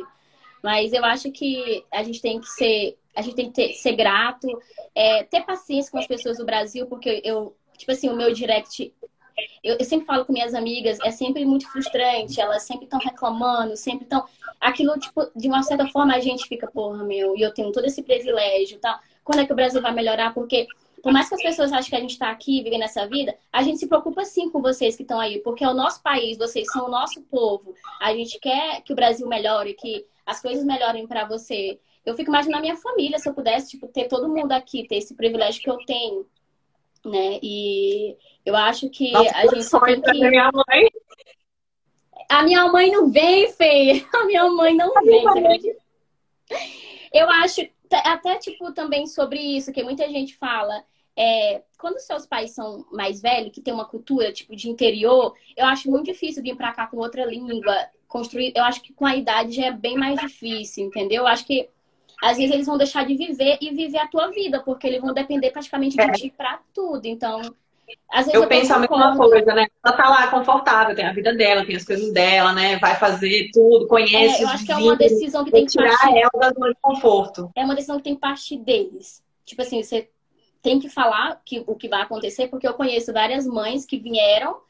[0.62, 3.92] Mas eu acho que a gente tem que ser, a gente tem que ter- ser
[3.96, 4.46] grato,
[4.94, 8.92] é, ter paciência com as pessoas do Brasil, porque eu, tipo assim, o meu direct,
[9.62, 13.76] eu, eu sempre falo com minhas amigas, é sempre muito frustrante, elas sempre estão reclamando,
[13.76, 14.24] sempre estão.
[14.60, 17.84] Aquilo, tipo, de uma certa forma a gente fica, porra, meu, e eu tenho todo
[17.84, 19.00] esse privilégio, tá?
[19.24, 20.34] Quando é que o Brasil vai melhorar?
[20.34, 20.66] Porque
[21.02, 23.62] por mais que as pessoas achem que a gente está aqui vivendo essa vida, a
[23.62, 26.70] gente se preocupa sim com vocês que estão aí, porque é o nosso país, vocês
[26.70, 27.74] são o nosso povo.
[28.00, 31.80] A gente quer que o Brasil melhore, que as coisas melhorem para você.
[32.06, 34.96] Eu fico imaginando a minha família, se eu pudesse, tipo, ter todo mundo aqui, ter
[34.96, 36.24] esse privilégio que eu tenho,
[37.04, 37.38] né?
[37.42, 40.28] E eu acho que Nossa, a gente tem que.
[40.28, 40.88] minha mãe.
[42.28, 44.06] A minha mãe não vem, Fê.
[44.14, 45.24] A minha mãe não vem?
[47.12, 47.60] Eu acho,
[48.04, 50.84] até tipo, também sobre isso, que muita gente fala.
[51.16, 55.66] é, quando seus pais são mais velhos, que tem uma cultura tipo de interior, eu
[55.66, 57.76] acho muito difícil vir pra cá com outra língua,
[58.08, 58.52] construir.
[58.56, 61.22] Eu acho que com a idade já é bem mais difícil, entendeu?
[61.22, 61.68] Eu acho que
[62.22, 65.12] às vezes eles vão deixar de viver e viver a tua vida, porque eles vão
[65.12, 66.12] depender praticamente de É.
[66.12, 67.04] ti pra tudo.
[67.06, 67.40] Então,
[68.10, 69.66] às vezes Eu eu penso a mesma coisa, né?
[69.84, 72.78] Ela tá lá confortável, tem a vida dela, tem as coisas dela, né?
[72.78, 75.98] Vai fazer tudo, conhece É, eu acho que é uma decisão que tem que tirar
[75.98, 77.50] partir ela da zona de conforto.
[77.56, 79.22] é uma decisão que tem que partir deles.
[79.44, 80.08] Tipo assim, você
[80.62, 84.60] tem que falar que, o que vai acontecer, porque eu conheço várias mães que vieram.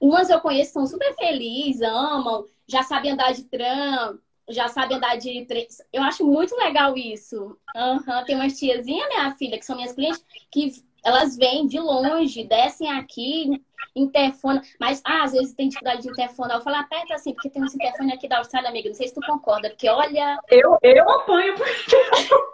[0.00, 5.16] Umas eu conheço são super felizes, amam, já sabem andar de tram, já sabem andar
[5.16, 5.66] de trem.
[5.92, 7.56] Eu acho muito legal isso.
[7.76, 10.72] Aham, Tem umas tiazinhas, minha filha, que são minhas clientes, que
[11.04, 13.62] elas vêm de longe, descem aqui,
[13.94, 14.62] interfona.
[14.80, 16.56] Mas ah, às vezes tem dificuldade de interfonar.
[16.56, 18.88] Eu falo, aperta assim, porque tem um interfone aqui da Austrália, amiga.
[18.88, 20.38] Não sei se tu concorda, porque olha.
[20.50, 21.66] Eu, eu apanho por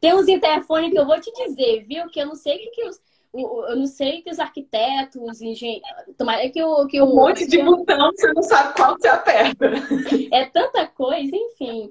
[0.00, 2.08] Tem uns interfones que eu vou te dizer, viu?
[2.08, 3.00] Que eu não sei o que, que os.
[3.34, 5.88] Eu não sei que os arquitetos, os engenheiros.
[6.18, 6.86] Tomara que o.
[6.86, 9.72] Que um o monte de botão, você não sabe qual você aperta.
[10.30, 11.90] É tanta coisa, enfim.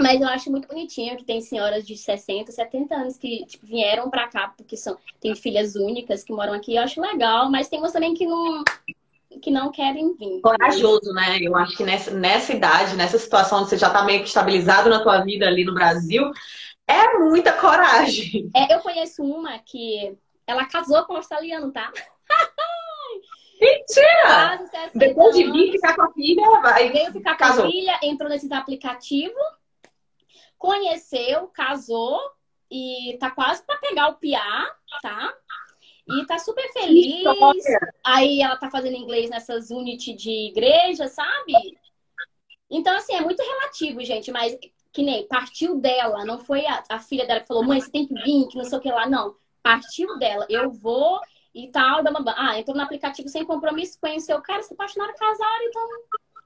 [0.00, 4.08] Mas eu acho muito bonitinho que tem senhoras de 60, 70 anos que tipo, vieram
[4.08, 6.76] pra cá, porque são, tem filhas únicas que moram aqui.
[6.76, 8.62] Eu acho legal, mas tem umas também que não,
[9.42, 10.40] que não querem vir.
[10.40, 11.38] Corajoso, né?
[11.40, 14.88] Eu acho que nessa, nessa idade, nessa situação onde você já tá meio que estabilizado
[14.88, 16.30] na tua vida ali no Brasil,
[16.86, 18.48] é muita coragem.
[18.54, 20.16] É, eu conheço uma que
[20.48, 21.92] ela casou com um australiano, tá?
[23.60, 24.56] Mentira!
[24.56, 26.90] Quase 60 Depois de vir ficar com a filha, vai.
[26.90, 27.66] Veio ficar com Casou.
[27.66, 29.42] a filha, entrou nesses aplicativos,
[30.56, 32.18] conheceu, casou
[32.70, 34.40] e tá quase pra pegar o PIA,
[35.02, 35.34] tá?
[36.08, 37.24] E tá super feliz.
[38.02, 41.52] Aí ela tá fazendo inglês nessas unity de igreja, sabe?
[42.70, 44.56] Então, assim, é muito relativo, gente, mas
[44.92, 48.06] que nem partiu dela, não foi a, a filha dela que falou, mãe, você tem
[48.06, 49.36] que vir, que não sei o que lá, não.
[49.72, 51.20] Partiu dela, eu vou
[51.54, 52.02] e tal,
[52.36, 55.82] ah, entrou no aplicativo sem compromisso, conheceu o cara, se apaixonaram, casaram, então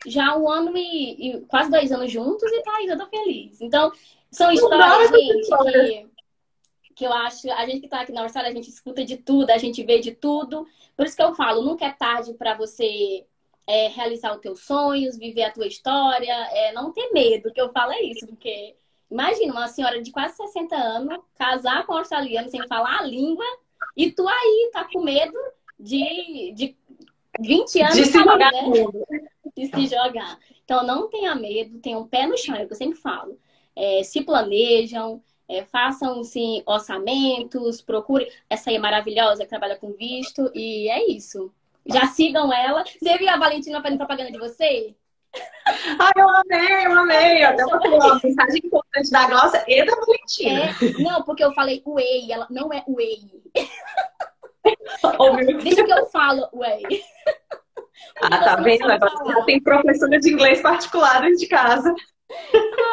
[0.06, 3.60] já um ano e, e quase dois anos juntos e tá aí, eu tô feliz.
[3.60, 3.92] Então,
[4.30, 6.10] são histórias, gente, que,
[6.96, 9.50] que eu acho, a gente que tá aqui na Austrália, a gente escuta de tudo,
[9.50, 10.66] a gente vê de tudo.
[10.96, 13.24] Por isso que eu falo, nunca é tarde pra você
[13.66, 17.70] é, realizar os teus sonhos, viver a tua história, é, não ter medo, que eu
[17.72, 18.74] falo é isso, porque
[19.12, 23.44] imagina uma senhora de quase 60 anos casar com um australiano sem falar a língua
[23.96, 25.36] e tu aí tá com medo
[25.78, 26.76] de, de
[27.40, 28.60] 20 anos de se jogar né?
[29.56, 30.38] de se jogar.
[30.64, 33.38] Então não tenha medo, tenha um pé no chão, é o que eu sempre falo.
[33.76, 38.30] É, se planejam, é, façam sim orçamentos, procure.
[38.48, 41.52] Essa aí é maravilhosa, que trabalha com visto, e é isso.
[41.84, 42.84] Já sigam ela.
[42.84, 44.94] Você viu a Valentina fazendo propaganda de você?
[45.98, 47.42] Ai, eu amei, eu amei.
[47.42, 50.64] Até uma mensagem importante da Glaucia e da Valentina.
[50.64, 53.42] É, não, porque eu falei whey, ela não é whey.
[55.18, 56.84] Oh, Deixa que eu falo whey.
[58.22, 58.86] Ah, tá vendo?
[58.86, 61.92] Já tem professora de inglês particular dentro de casa.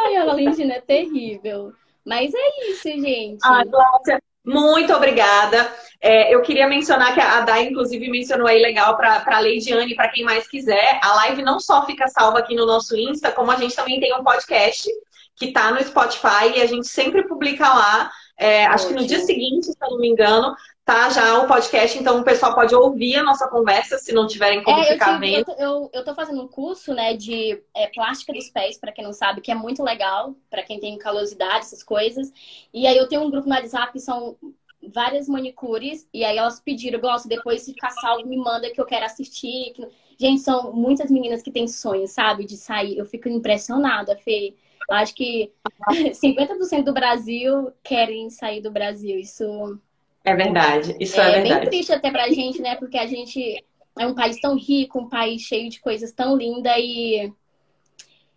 [0.03, 1.71] Ai, a Valentina é terrível.
[2.03, 3.39] Mas é isso, gente.
[3.43, 5.71] Ah, Glaucia, muito obrigada.
[6.01, 10.09] É, eu queria mencionar que a Dai, inclusive, mencionou aí legal para a Leidiane, para
[10.09, 10.99] quem mais quiser.
[11.03, 14.13] A live não só fica salva aqui no nosso Insta, como a gente também tem
[14.15, 14.87] um podcast
[15.35, 18.11] que está no Spotify e a gente sempre publica lá.
[18.37, 20.55] É, acho que no dia seguinte, se eu não me engano,
[20.89, 24.63] tá já o podcast, então o pessoal pode ouvir a nossa conversa se não tiverem
[24.63, 25.51] como é, ficar eu tive, vendo.
[25.51, 29.03] Eu, eu, eu tô fazendo um curso, né, de é, plástica dos pés, para quem
[29.03, 32.33] não sabe, que é muito legal, para quem tem calosidade, essas coisas.
[32.73, 34.35] E aí eu tenho um grupo no WhatsApp que são
[34.81, 38.85] várias manicures, e aí elas pediram, gosto, depois se ficar salvo, me manda que eu
[38.85, 39.73] quero assistir.
[40.17, 42.97] Gente, são muitas meninas que têm sonhos, sabe, de sair.
[42.97, 44.55] Eu fico impressionada, Fê.
[44.89, 45.53] Acho que
[45.87, 49.19] 50% do Brasil querem sair do Brasil.
[49.19, 49.79] Isso.
[50.23, 50.95] É verdade.
[50.99, 51.61] Isso é, é verdade.
[51.61, 52.75] bem triste até pra gente, né?
[52.75, 53.63] Porque a gente
[53.97, 57.31] é um país tão rico, um país cheio de coisas tão lindas e.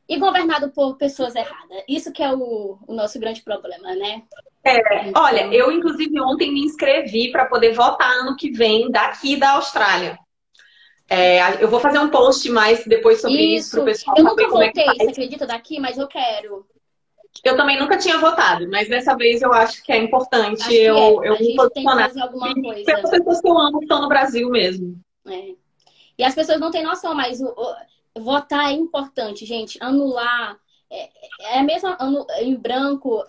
[0.09, 1.85] E governado por pessoas erradas.
[1.89, 4.23] Isso que é o, o nosso grande problema, né?
[4.65, 5.23] É, então...
[5.23, 10.19] olha, eu inclusive ontem me inscrevi para poder votar ano que vem daqui da Austrália.
[11.09, 14.17] É, eu vou fazer um post mais depois sobre isso, isso para o pessoal.
[14.17, 16.67] Eu nunca é votei, é você acredita, daqui, mas eu quero.
[17.45, 21.23] Eu também nunca tinha votado, mas dessa vez eu acho que é importante que eu,
[21.25, 21.29] é.
[21.29, 22.05] eu me posicionar.
[22.11, 22.85] Tem que alguma coisa.
[22.85, 25.01] Pelas pessoas que eu amo que estão no Brasil mesmo.
[25.27, 25.55] É.
[26.19, 27.55] E as pessoas não têm noção, mas o,
[28.15, 29.79] o, votar é importante, gente.
[29.83, 30.57] Anular.
[30.91, 33.25] É, é mesmo anu, em branco.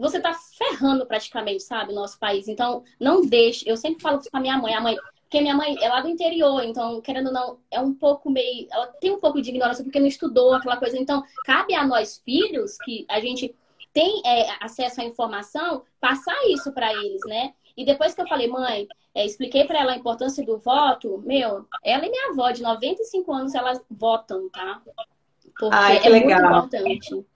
[0.00, 2.48] Você tá ferrando praticamente, sabe, o nosso país.
[2.48, 3.66] Então, não deixe.
[3.66, 4.74] Eu sempre falo com a minha mãe.
[4.74, 4.96] A mãe,
[5.26, 8.68] porque minha mãe é lá do interior, então, querendo ou não, é um pouco meio.
[8.70, 10.96] Ela tem um pouco de ignorância porque não estudou aquela coisa.
[10.96, 13.52] Então, cabe a nós, filhos, que a gente
[13.92, 17.54] tem é, acesso à informação, passar isso para eles, né?
[17.76, 21.66] E depois que eu falei, mãe, é, expliquei para ela a importância do voto, meu,
[21.82, 24.80] ela e minha avó de 95 anos, elas votam, tá?
[25.58, 26.40] Porque Ai, é legal.
[26.40, 27.26] muito importante.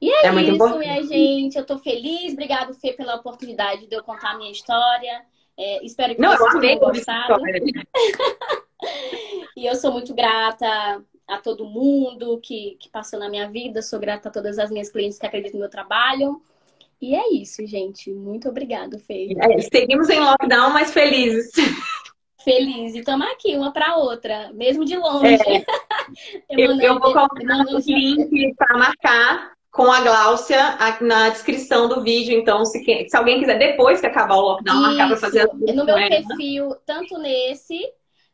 [0.00, 1.58] E é, é isso, minha gente.
[1.58, 2.32] Eu tô feliz.
[2.32, 5.24] Obrigado, Fê, pela oportunidade de eu contar a minha história.
[5.58, 7.42] É, espero que Não, vocês tenham gostado.
[9.56, 13.82] e eu sou muito grata a todo mundo que, que passou na minha vida.
[13.82, 16.40] Sou grata a todas as minhas clientes que acreditam no meu trabalho.
[17.00, 18.12] E é isso, gente.
[18.12, 19.34] Muito obrigada, Fê.
[19.36, 21.50] É, seguimos em lockdown, mas felizes.
[22.44, 22.94] Feliz.
[22.94, 25.34] E estamos aqui, uma para outra, mesmo de longe.
[25.34, 25.64] É.
[26.48, 32.38] eu, eu, vou colocar o link para marcar com a Gláucia na descrição do vídeo.
[32.38, 34.86] Então, se, se alguém quiser, depois que acabar o lockdown, Isso.
[34.86, 37.90] marcar para fazer a No meu perfil, tanto nesse,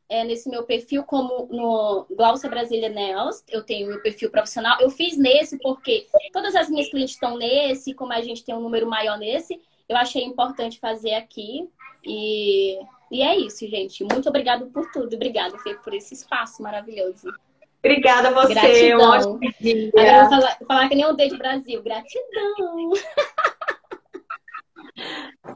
[0.08, 4.78] é, nesse meu perfil, como no Gláucia Brasília Nails, eu tenho meu perfil profissional.
[4.80, 8.60] Eu fiz nesse porque todas as minhas clientes estão nesse, como a gente tem um
[8.60, 11.70] número maior nesse, eu achei importante fazer aqui.
[12.04, 12.80] E,
[13.12, 14.02] e é isso, gente.
[14.02, 15.14] Muito obrigado por tudo.
[15.14, 17.32] Obrigada, Fê, por esse espaço maravilhoso.
[17.78, 18.54] Obrigada a você.
[18.54, 18.98] Gratidão.
[18.98, 19.90] Um ótimo dia.
[19.96, 21.82] Agora eu vou falar, falar que nem o D de Brasil.
[21.82, 22.92] Gratidão.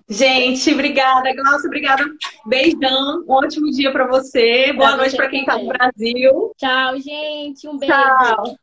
[0.08, 2.04] Gente, obrigada, Glaucia, obrigada.
[2.46, 4.72] Beijão, um ótimo dia para você.
[4.72, 6.52] Boa pra noite para quem está no Brasil.
[6.56, 7.66] Tchau, gente.
[7.68, 7.92] Um beijo.
[7.92, 8.56] Tchau.